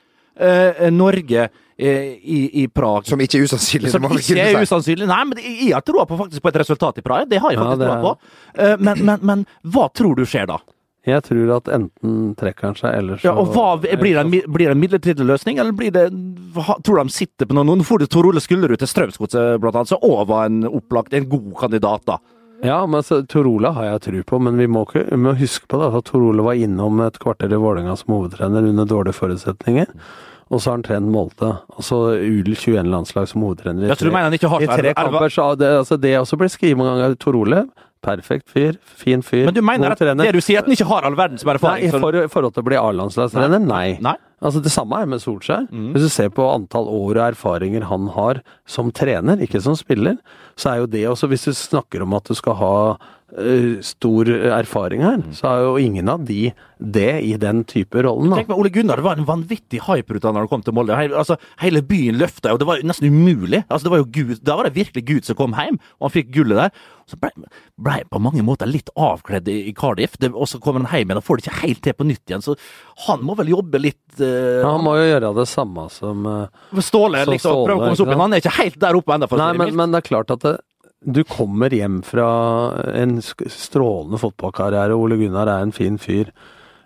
[0.40, 3.06] eh, Norge eh, i, i Prag?
[3.06, 3.90] Som ikke er usannsynlig.
[3.90, 5.06] Som ikke er usannsynlig.
[5.06, 7.26] Nei, men jeg har troa på, faktisk på et resultat i Praha.
[7.28, 8.16] Det har jeg Ja, faktisk det troa på.
[8.54, 10.58] Eh, Men, men, men hva tror du skjer da?
[11.06, 14.66] Jeg tror at enten trekker han seg, eller så Ja, og hva, Blir det blir
[14.68, 16.10] det en midlertidig løsning, eller blir det
[16.84, 19.78] Tror du de sitter på noe Nå får du Tor Ole Skullerud til Strømsgodset, blant
[19.80, 22.18] annet, som òg var en opplagt, en god kandidat, da.
[22.62, 25.66] Ja, men så, Torola har jeg tro på, men vi må, ikke, vi må huske
[25.70, 29.86] på det, at Torola var innom et kvarter i Vålerenga som hovedtrener under dårlige forutsetninger.
[30.50, 33.84] Og så har han trent Molte, og så UL21-landslag som hovedtrener.
[33.84, 36.76] i Jeg tre- ikke har I tre kamper, så det, altså det også blir skrevet
[36.76, 37.14] mange ganger.
[37.22, 37.68] Torole
[38.02, 40.24] perfekt fyr, fin fyr, Men du mener at trener.
[40.24, 41.84] det du sier, at han ikke har all verdens erfaring?
[41.84, 43.98] Nei, i for, i forhold til å bli A-landslagstrener, nei.
[44.00, 44.16] Nei?
[44.40, 45.66] Altså Det samme er med Solskjær.
[45.68, 45.90] Mm.
[45.92, 50.16] Hvis du ser på antall år og erfaringer han har som trener, ikke som spiller,
[50.56, 52.74] så er jo det også Hvis du snakker om at du skal ha
[53.86, 55.32] stor erfaring her, Mm.
[55.34, 58.30] så har jo ingen av de det i den type rollen.
[58.30, 58.36] da.
[58.36, 60.72] Tenk meg, Ole Gunnar, det var en vanvittig hype rundt han når han kom til
[60.74, 60.96] Molde.
[60.96, 63.64] He, altså, hele byen løfta, og det var nesten umulig.
[63.68, 66.14] Altså, det var jo Gud, da var det virkelig Gud som kom hjem, og han
[66.16, 66.70] fikk gullet der.
[67.10, 67.30] Så ble
[67.80, 71.10] ble på mange måter litt avkledd i, i Cardiff, det, og så kommer han hjem
[71.10, 72.42] igjen og får det ikke helt til på nytt igjen.
[72.44, 72.56] Så
[73.06, 76.80] han må vel jobbe litt uh, Ja, han må jo gjøre det samme som uh,
[76.80, 77.50] Ståle, liksom.
[77.50, 78.24] Ståle, Prøve å komme seg opp igjen.
[78.24, 80.56] Han er ikke helt der oppe ennå, men, men det er klart at det,
[81.04, 82.30] du kommer hjem fra
[82.94, 86.32] en strålende fotballkarriere, Ole Gunnar er en fin fyr.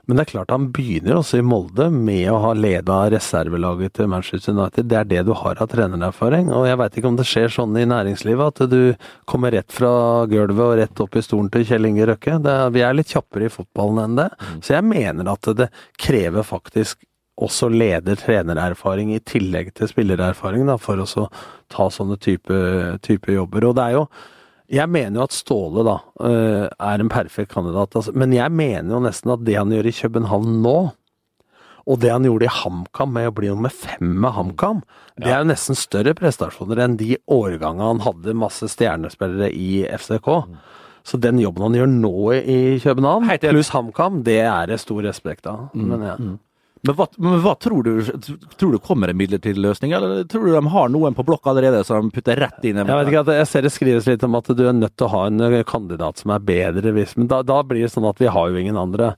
[0.04, 4.10] Men det er klart han begynner også i Molde med å ha leda reservelaget til
[4.12, 4.90] Manchester United.
[4.90, 6.50] Det er det du har av trenererfaring.
[6.52, 9.94] Og jeg veit ikke om det skjer sånn i næringslivet at du kommer rett fra
[10.28, 12.36] gulvet og rett opp i stolen til Kjell Inge Røkke.
[12.36, 14.28] Er, vi er litt kjappere i fotballen enn det.
[14.60, 17.00] Så jeg mener at det krever faktisk
[17.34, 21.28] også leder-trenererfaring i tillegg til spillererfaring da, for å
[21.72, 22.58] ta sånne type,
[23.02, 23.66] type jobber.
[23.70, 24.06] Og det er jo
[24.74, 28.94] Jeg mener jo at Ståle da eh, er en perfekt kandidat, altså, men jeg mener
[28.94, 30.78] jo nesten at det han gjør i København nå,
[31.84, 34.80] og det han gjorde i HamKam med å bli nummer fem med HamKam,
[35.20, 40.30] det er jo nesten større prestasjoner enn de årgangene han hadde masse stjernespillere i FCK.
[41.04, 45.44] Så den jobben han gjør nå i København, pluss HamKam, det er det stor respekt
[45.50, 45.66] av.
[45.76, 46.16] Men ja.
[46.84, 47.92] Men hva, men hva tror du
[48.60, 51.80] Tror du kommer en midlertidig løsning, eller tror du de har noen på blokk allerede
[51.86, 52.80] som putter rett inn?
[52.82, 55.12] Jeg vet ikke jeg ser det skrives litt om at du er nødt til å
[55.14, 58.28] ha en kandidat som er bedre, hvis, men da, da blir det sånn at vi
[58.30, 59.14] har jo ingen andre.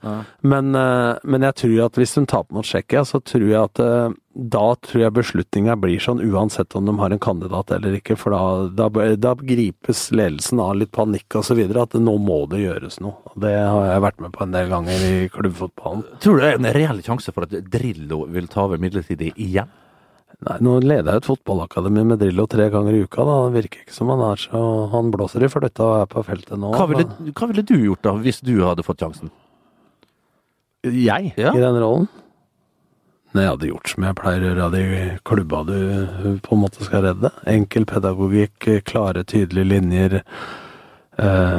[0.46, 3.82] Men, eh, men jeg tror at hvis hun taper mot Tsjekkia, så tror jeg at
[3.82, 8.18] eh, da tror jeg beslutninga blir sånn uansett om de har en kandidat eller ikke,
[8.20, 12.42] for da, da, da gripes ledelsen av litt panikk og så videre, at nå må
[12.52, 13.16] det gjøres noe.
[13.40, 16.04] Det har jeg vært med på en del ganger i klubbfotballen.
[16.20, 19.72] Tror du det er en reell sjanse for at Drillo vil ta over midlertidig igjen?
[20.44, 23.38] Nei, nå leder jeg et fotballakademi med Drillo tre ganger i uka, da.
[23.46, 24.60] Det virker ikke som han er så
[24.92, 26.74] Han blåser i fløyta og er på feltet nå.
[26.76, 29.32] Hva ville, hva ville du gjort da, hvis du hadde fått sjansen?
[30.84, 31.54] Jeg Ja.
[31.56, 32.08] i den rollen?
[33.36, 34.84] Nei, jeg hadde gjort som jeg pleier å gjøre av de
[35.28, 35.74] klubba du
[36.40, 37.28] på en måte skal redde.
[37.52, 40.14] Enkel pedagogikk, klare, tydelige linjer
[41.20, 41.58] eh,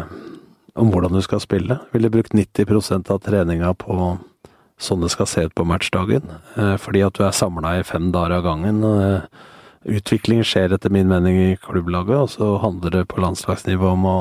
[0.73, 1.77] om hvordan du skal spille.
[1.93, 3.93] Ville brukt 90% av treninga på
[4.81, 6.33] sånn det skal se ut på matchdagen.
[6.57, 8.81] Eh, fordi at du er samla i fem dager av gangen.
[8.81, 9.45] Eh,
[9.99, 14.19] utvikling skjer etter min mening i klubblaget, og så handler det på landslagsnivå om å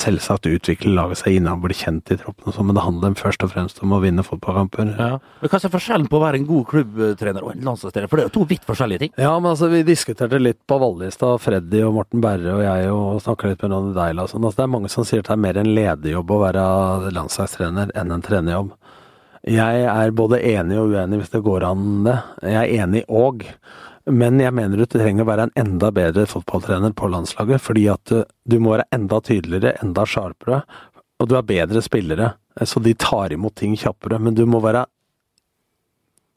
[0.00, 3.44] selvsagt utvikle laget seg innan bli kjent i troppen og sånn, men det handler først
[3.46, 4.92] og fremst om å vinne fotballkamper.
[4.96, 8.10] Men Hva er forskjellen på å være en god klubbtrener og en landslagstrener?
[8.10, 9.12] For det er jo to vidt forskjellige ting.
[9.20, 13.20] Ja, men altså, vi diskuterte litt på Vallestad, Freddy og Morten Berre og jeg, og
[13.24, 14.46] snakka litt med Ronny Deila og sånn.
[14.46, 16.64] Altså, det er mange som sier at det er mer en lederjobb å være
[17.16, 18.74] landslagstrener enn en trenerjobb.
[19.48, 22.18] Jeg er både enig og uenig hvis det går an det.
[22.44, 23.46] Jeg er enig òg.
[24.08, 27.84] Men jeg mener at du trenger å være en enda bedre fotballtrener på landslaget, fordi
[27.92, 30.62] at uh, du må være enda tydeligere, enda sharpere,
[31.20, 34.18] og du er bedre spillere, eh, så de tar imot ting kjappere.
[34.18, 34.86] Men du må være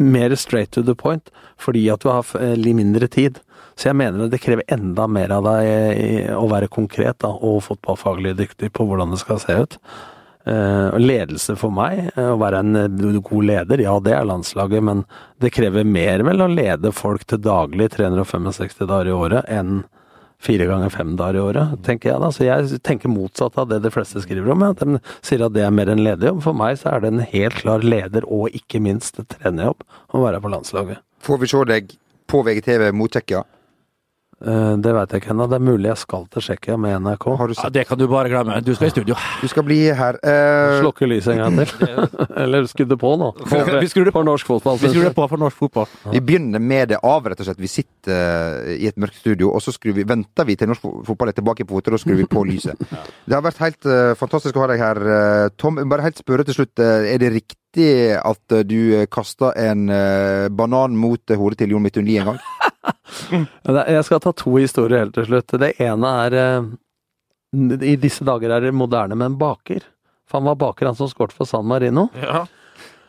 [0.03, 3.39] mer straight to the point, fordi at du har eh, litt mindre tid.
[3.79, 7.31] Så jeg mener at det krever enda mer av deg eh, å være konkret da,
[7.31, 9.79] og fotballfaglig dyktig på hvordan det skal se ut.
[10.43, 14.25] Eh, og ledelse for meg, eh, å være en eh, god leder, ja det er
[14.27, 15.05] landslaget, men
[15.39, 19.85] det krever mer vel å lede folk til daglig 365 dager i året enn
[20.43, 22.31] fire ganger fem dager i året, tenker jeg da.
[22.35, 24.65] Så jeg tenker motsatt av det de fleste skriver om.
[24.67, 24.73] Ja.
[24.75, 26.43] De sier at det er mer en lederjobb.
[26.43, 30.43] For meg så er det en helt klar leder, og ikke minst trenerjobb, å være
[30.43, 30.99] på landslaget.
[31.23, 31.95] Får vi se deg
[32.27, 33.45] på VGTV mot Tsjekkia?
[33.47, 33.62] Eh,
[34.43, 35.47] Det veit jeg ikke ennå.
[35.47, 37.27] Det er mulig jeg skal til Tsjekkia med NRK.
[37.39, 38.57] Har du Ja, det kan du bare glemme.
[38.65, 39.15] Du skal i studio.
[39.41, 40.19] Du skal bli her.
[40.19, 40.81] Uh...
[40.81, 41.93] Slukke lyset en gang til.
[42.43, 43.31] Eller skru det på nå.
[43.47, 44.19] For, Vi skrur det på.
[44.19, 44.79] for norsk fotball.
[44.81, 45.87] Vi skrur det på for norsk fotball.
[46.11, 47.61] Vi begynner med det av, rett og slett.
[47.63, 51.31] Vi sitter eh, i et mørkt studio, og så vi, venter vi til norsk fotball
[51.31, 52.79] er tilbake på fotet, og da skrur vi på lyset.
[53.27, 54.99] Det har vært helt uh, fantastisk å ha deg her.
[55.15, 56.79] eh, Tom, bare helt spørre til slutt.
[56.83, 57.61] eh, er det riktig
[58.19, 62.43] at eh, du kasta en uh, banan mot hodet til Jon Midtun Lie en gang?
[63.95, 65.55] Jeg skal ta to historier helt til slutt.
[65.61, 66.71] Det ene er eh,
[67.93, 69.85] I disse dager er det moderne med en baker.
[70.29, 72.07] For han var baker, han som skåret for San Marino.
[72.19, 72.45] Ja.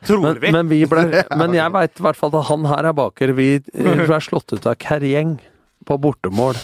[0.05, 0.53] Tror Men, vi.
[0.53, 1.07] men, vi ble,
[1.41, 3.33] men jeg veit i hvert fall at han her er baker.
[3.37, 5.39] Vi eh, ble slått ut av Kerjeng
[5.85, 6.59] på bortemål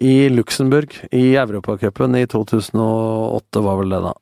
[0.00, 4.14] i Luxembourg i Europacupen i 2008, var vel det, da.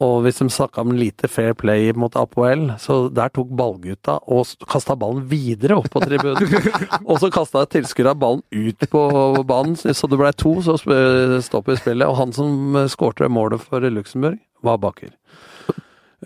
[0.00, 4.18] Eh, og hvis de snakka om lite fair play mot Apoel, så der tok ballgutta
[4.26, 6.48] og kasta ballen videre opp på tribunen.
[7.08, 9.04] og så kasta tilskuerne ballen ut på
[9.46, 12.08] banen, så det ble to, så stopper stopp i spillet.
[12.08, 15.12] Og han som skårte målet for Luxembourg, var baker.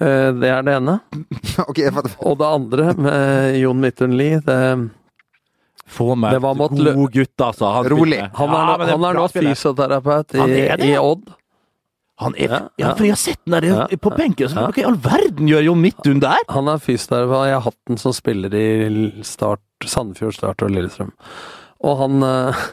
[0.01, 1.01] Eh, Det er det ene.
[2.23, 4.61] Og det andre, med Jon Midtun Lie det,
[5.89, 7.71] Få meg god gutt, altså.
[7.73, 8.21] Han Rolig.
[8.37, 11.31] Han er, Ja, han er nå fysioterapeut i, Han er i Odd.
[12.19, 14.49] Han er, Ja, ja, for jeg har sett den der Ja, på benken.
[14.51, 16.41] Hva i all verden gjør Jon Midtun der?
[16.51, 17.47] Han er fysioterapeut.
[17.47, 21.13] Jeg har hatt den som spiller i Start, Sandefjord, Start og Lillestrøm.
[21.87, 22.65] Og han eh,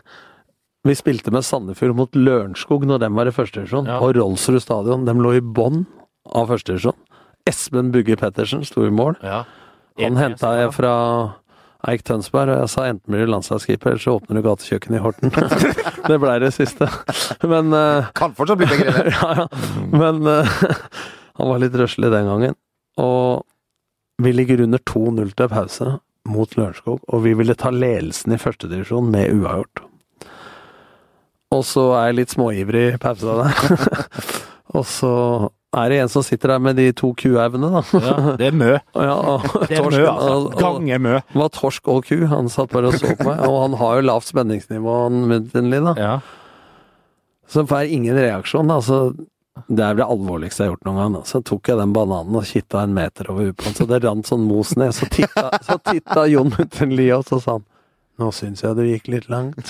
[0.89, 3.99] Vi spilte med Sandefjord mot Lørenskog når de var i førstedivisjon, Ja.
[4.01, 5.05] på Rolsrud stadion.
[5.05, 5.85] De lå i bånn
[6.33, 6.97] av førstedivisjon.
[7.45, 9.15] Espen Bugge Pettersen sto i mål.
[9.21, 9.43] Ja.
[10.01, 10.95] Han henta jeg fra
[11.85, 15.03] Eik Tønsberg, og jeg sa enten blir du landslagskeeper, eller så åpner du gatekjøkkenet i
[15.03, 15.33] Horten.
[16.09, 16.87] det blei det siste.
[17.45, 19.11] Men uh, Kan fortsatt bli begge deler.
[19.19, 19.47] ja, ja.
[19.93, 20.55] Men uh,
[21.37, 22.57] han var litt røslig den gangen.
[23.01, 23.45] Og
[24.23, 29.11] vi ligger under 2-0 til pause mot Lørenskog, og vi ville ta ledelsen i førstedivisjon
[29.13, 29.83] med uavgjort.
[31.53, 33.83] Og så er jeg litt småivrig i pausa der.
[34.75, 35.13] og så
[35.81, 37.81] er det en som sitter der med de to kuevene da.
[37.99, 38.71] Ja, det er mø.
[38.95, 39.17] Ja,
[39.67, 40.55] Det er mø, altså.
[40.61, 41.13] Gange mø.
[41.33, 42.17] det var torsk og ku.
[42.31, 43.43] Han satt bare og så på meg.
[43.49, 45.95] Og han har jo lavt spenningsnivå, han Muddenly, da.
[45.99, 46.15] Ja.
[47.51, 48.71] Så får jeg ingen reaksjon.
[48.73, 48.99] Altså,
[49.69, 51.13] det er det alvorligste jeg har gjort noen gang.
[51.19, 51.21] da.
[51.29, 54.01] Så tok jeg den bananen og kitta en meter over huet på han, så det
[54.03, 54.95] rant sånn mos ned.
[54.97, 57.65] Så titta, så titta Jon Muttenli og så sa han
[58.21, 59.67] nå syns jeg du gikk litt langt.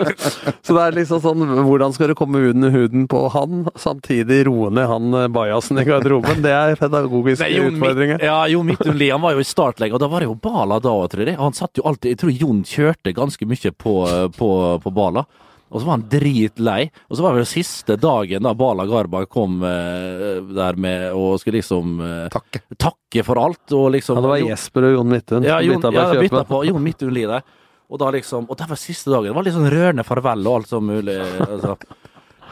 [0.64, 4.68] så det er liksom sånn, hvordan skal du komme under huden på han, samtidig roe
[4.74, 6.42] ned han eh, bajasen i garderoben?
[6.44, 8.20] Det er pedagogiske Nei, Jon utfordringer.
[8.26, 10.76] Ja, Jon Midtun Lie han var jo i startlegg, og da var det jo Bala
[10.82, 11.40] da, tror jeg.
[11.40, 13.96] Han satt jo alltid Jeg tror Jon kjørte ganske mye på,
[14.36, 14.52] på,
[14.84, 15.24] på Bala.
[15.68, 16.86] Og så var han dritlei.
[17.10, 21.40] Og så var det jo siste dagen da Bala Garba kom eh, der med og
[21.42, 22.62] skulle liksom eh, Takke.
[22.78, 23.64] takke for alt.
[23.74, 25.46] Og liksom Ja, det var Jesper og Jon Midtun.
[25.46, 27.46] Ja, som Jon, bytta på ja, bytta på Jon Midtun Lie der.
[27.86, 29.30] Og da liksom Og det var siste dagen.
[29.30, 31.16] Det var litt sånn rørende farvel og alt sånt mulig.
[31.46, 31.76] Altså.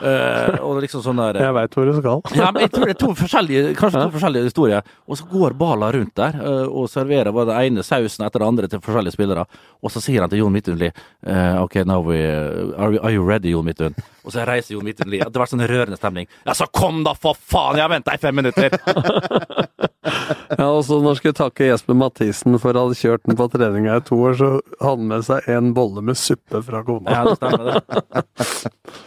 [0.02, 2.22] Eh, og liksom sånn der Jeg veit hvor du skal.
[2.40, 4.88] ja, men jeg tror det er to forskjellige, kanskje to forskjellige historier.
[5.06, 8.50] Og så går Bala rundt der uh, og serverer bare den ene sausen etter den
[8.50, 9.46] andre til forskjellige spillere.
[9.84, 13.12] Og så sier han til Jon Midtun Lie eh, OK, now we are, we- are
[13.14, 13.94] you ready, Jon Midtun?
[14.24, 15.24] Og så reiser Jon Midtun Lie.
[15.28, 16.28] Det var sånn rørende stemning.
[16.46, 17.78] Ja, så kom da, for faen!
[17.78, 18.74] Jeg har venta i fem minutter!
[20.04, 23.46] Ja, og så når skal skulle takke Jesper Mathisen for å ha kjørt den på
[23.52, 24.50] treninga i to år, så
[24.82, 27.14] hadde han med seg en bolle med suppe fra kona.
[27.16, 28.92] Ja, det stemmer det.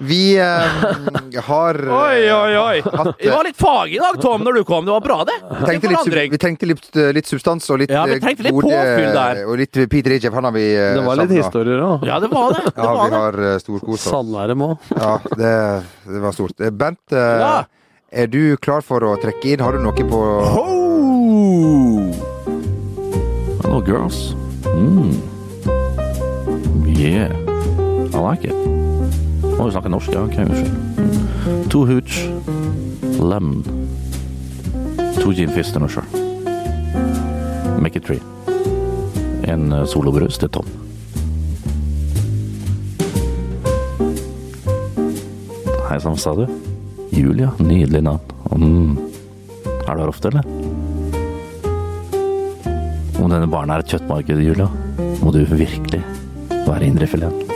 [0.00, 2.80] Vi eh, har eh, Oi, oi, oi!
[2.80, 4.86] hatt, Det var litt fag i dag, Tom, når du kom.
[4.88, 5.34] Det var bra, det.
[5.44, 6.86] Vi trengte, er litt, vi trengte litt,
[7.18, 9.42] litt substans og litt Ja, vi tenkte trengte litt gode- påfyll der.
[9.44, 11.44] Og litt Peter Ijef, han har vi eh, Det var litt savnet.
[11.44, 12.06] historier òg.
[12.08, 12.64] Ja, det var det.
[12.64, 13.20] det, Ja, var vi det.
[13.20, 14.08] har uh, storkost oss.
[14.14, 14.88] Sandlære òg.
[14.96, 15.52] Ja, det,
[16.14, 16.56] det var stort.
[16.64, 17.52] Eh, Bent, eh, Ja.
[18.24, 19.60] er du klar for å trekke inn?
[19.60, 20.22] Har du noe på
[20.56, 20.66] Ho!
[23.60, 24.32] Hello, girls.
[24.64, 25.12] Mm.
[26.96, 27.36] Yeah.
[28.10, 28.56] I like it.
[29.60, 30.12] Må vi snakke norsk?
[30.16, 31.68] Ja, Okay, unnskyld.
[31.68, 32.14] To hooch,
[33.20, 33.60] lemon.
[35.20, 36.06] To gin til meg sjøl.
[37.76, 38.22] Make it three.
[39.44, 40.64] En eh, solobrus til Tom.
[45.90, 46.46] Hei sann, sa du?
[47.12, 48.32] Julia, nydelig navn.
[48.56, 48.96] Mm.
[49.84, 50.48] Er du her ofte, eller?
[53.20, 54.72] Om denne baren er et kjøttmarked, Julia,
[55.20, 56.00] må du virkelig
[56.64, 57.49] være indrefileten.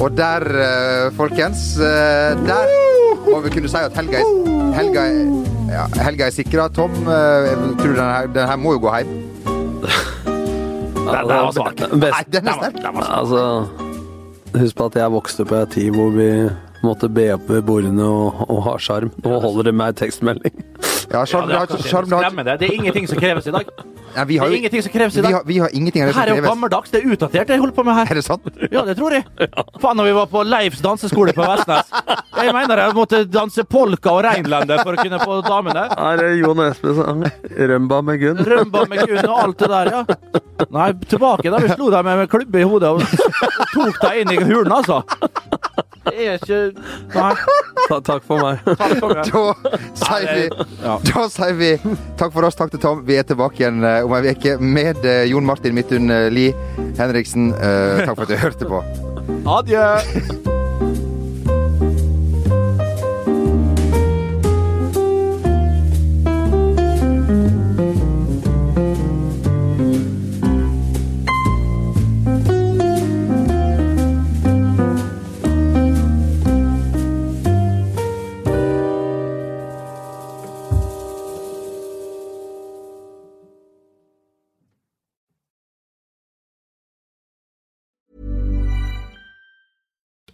[0.00, 2.70] Og der, eh, folkens eh, Der
[3.30, 4.30] må vi kunne si at helga er,
[4.74, 5.18] helga er,
[5.68, 6.68] ja, helga er sikra.
[6.72, 9.10] Tom, eh, jeg tror den her, den her må jo gå hjem.
[11.10, 11.80] Den var svak.
[11.90, 12.76] Nei, den er sterk.
[13.02, 13.40] Altså,
[14.54, 16.28] husk på at jeg vokste opp i ei tid hvor vi
[16.84, 19.10] måtte be opp ved bordene og, og ha sjarm.
[19.24, 20.62] Nå holder det med ei tekstmelding.
[21.10, 22.58] Ja, sjarm det det det.
[22.60, 23.72] Det er ingenting som kreves i dag.
[24.10, 25.32] Vi Det er jo ingenting som kreves i vi dag.
[25.32, 26.90] har, vi har ingenting av det som Her er jo gammeldags.
[26.90, 28.10] Det er utdatert, det jeg holder på med her.
[28.10, 28.48] Er det sant?
[28.74, 29.24] Ja, det tror jeg.
[29.82, 31.90] Faen, når vi var på Leifs danseskole på Vestnes.
[32.40, 35.86] Jeg mener jeg måtte danse polka og reinlender for å kunne få damene.
[35.94, 38.42] Her er Jon Espen sang 'Rømba med Gunn'.
[38.46, 40.02] Rømba med Gunn og alt det der, ja.
[40.70, 43.02] Nei, tilbake da vi slo dem med klubbe i hodet og
[43.74, 45.02] tok deg inn i hulen, altså.
[46.00, 46.60] Det er ikke
[47.14, 47.34] Nei.
[47.90, 48.60] Ta, takk for meg.
[48.64, 49.30] Takk for meg.
[49.30, 49.42] Da
[50.00, 50.44] sier vi,
[50.84, 50.94] Ja.
[51.04, 51.70] da sier vi
[52.20, 53.02] takk for oss, takk til Tom.
[53.06, 56.54] Vi er tilbake igjen eh, om ei uke med eh, Jon Martin Midtun eh, Lie
[56.98, 57.52] Henriksen.
[57.54, 58.82] Eh, takk for at du hørte på.
[59.58, 60.59] Adjø.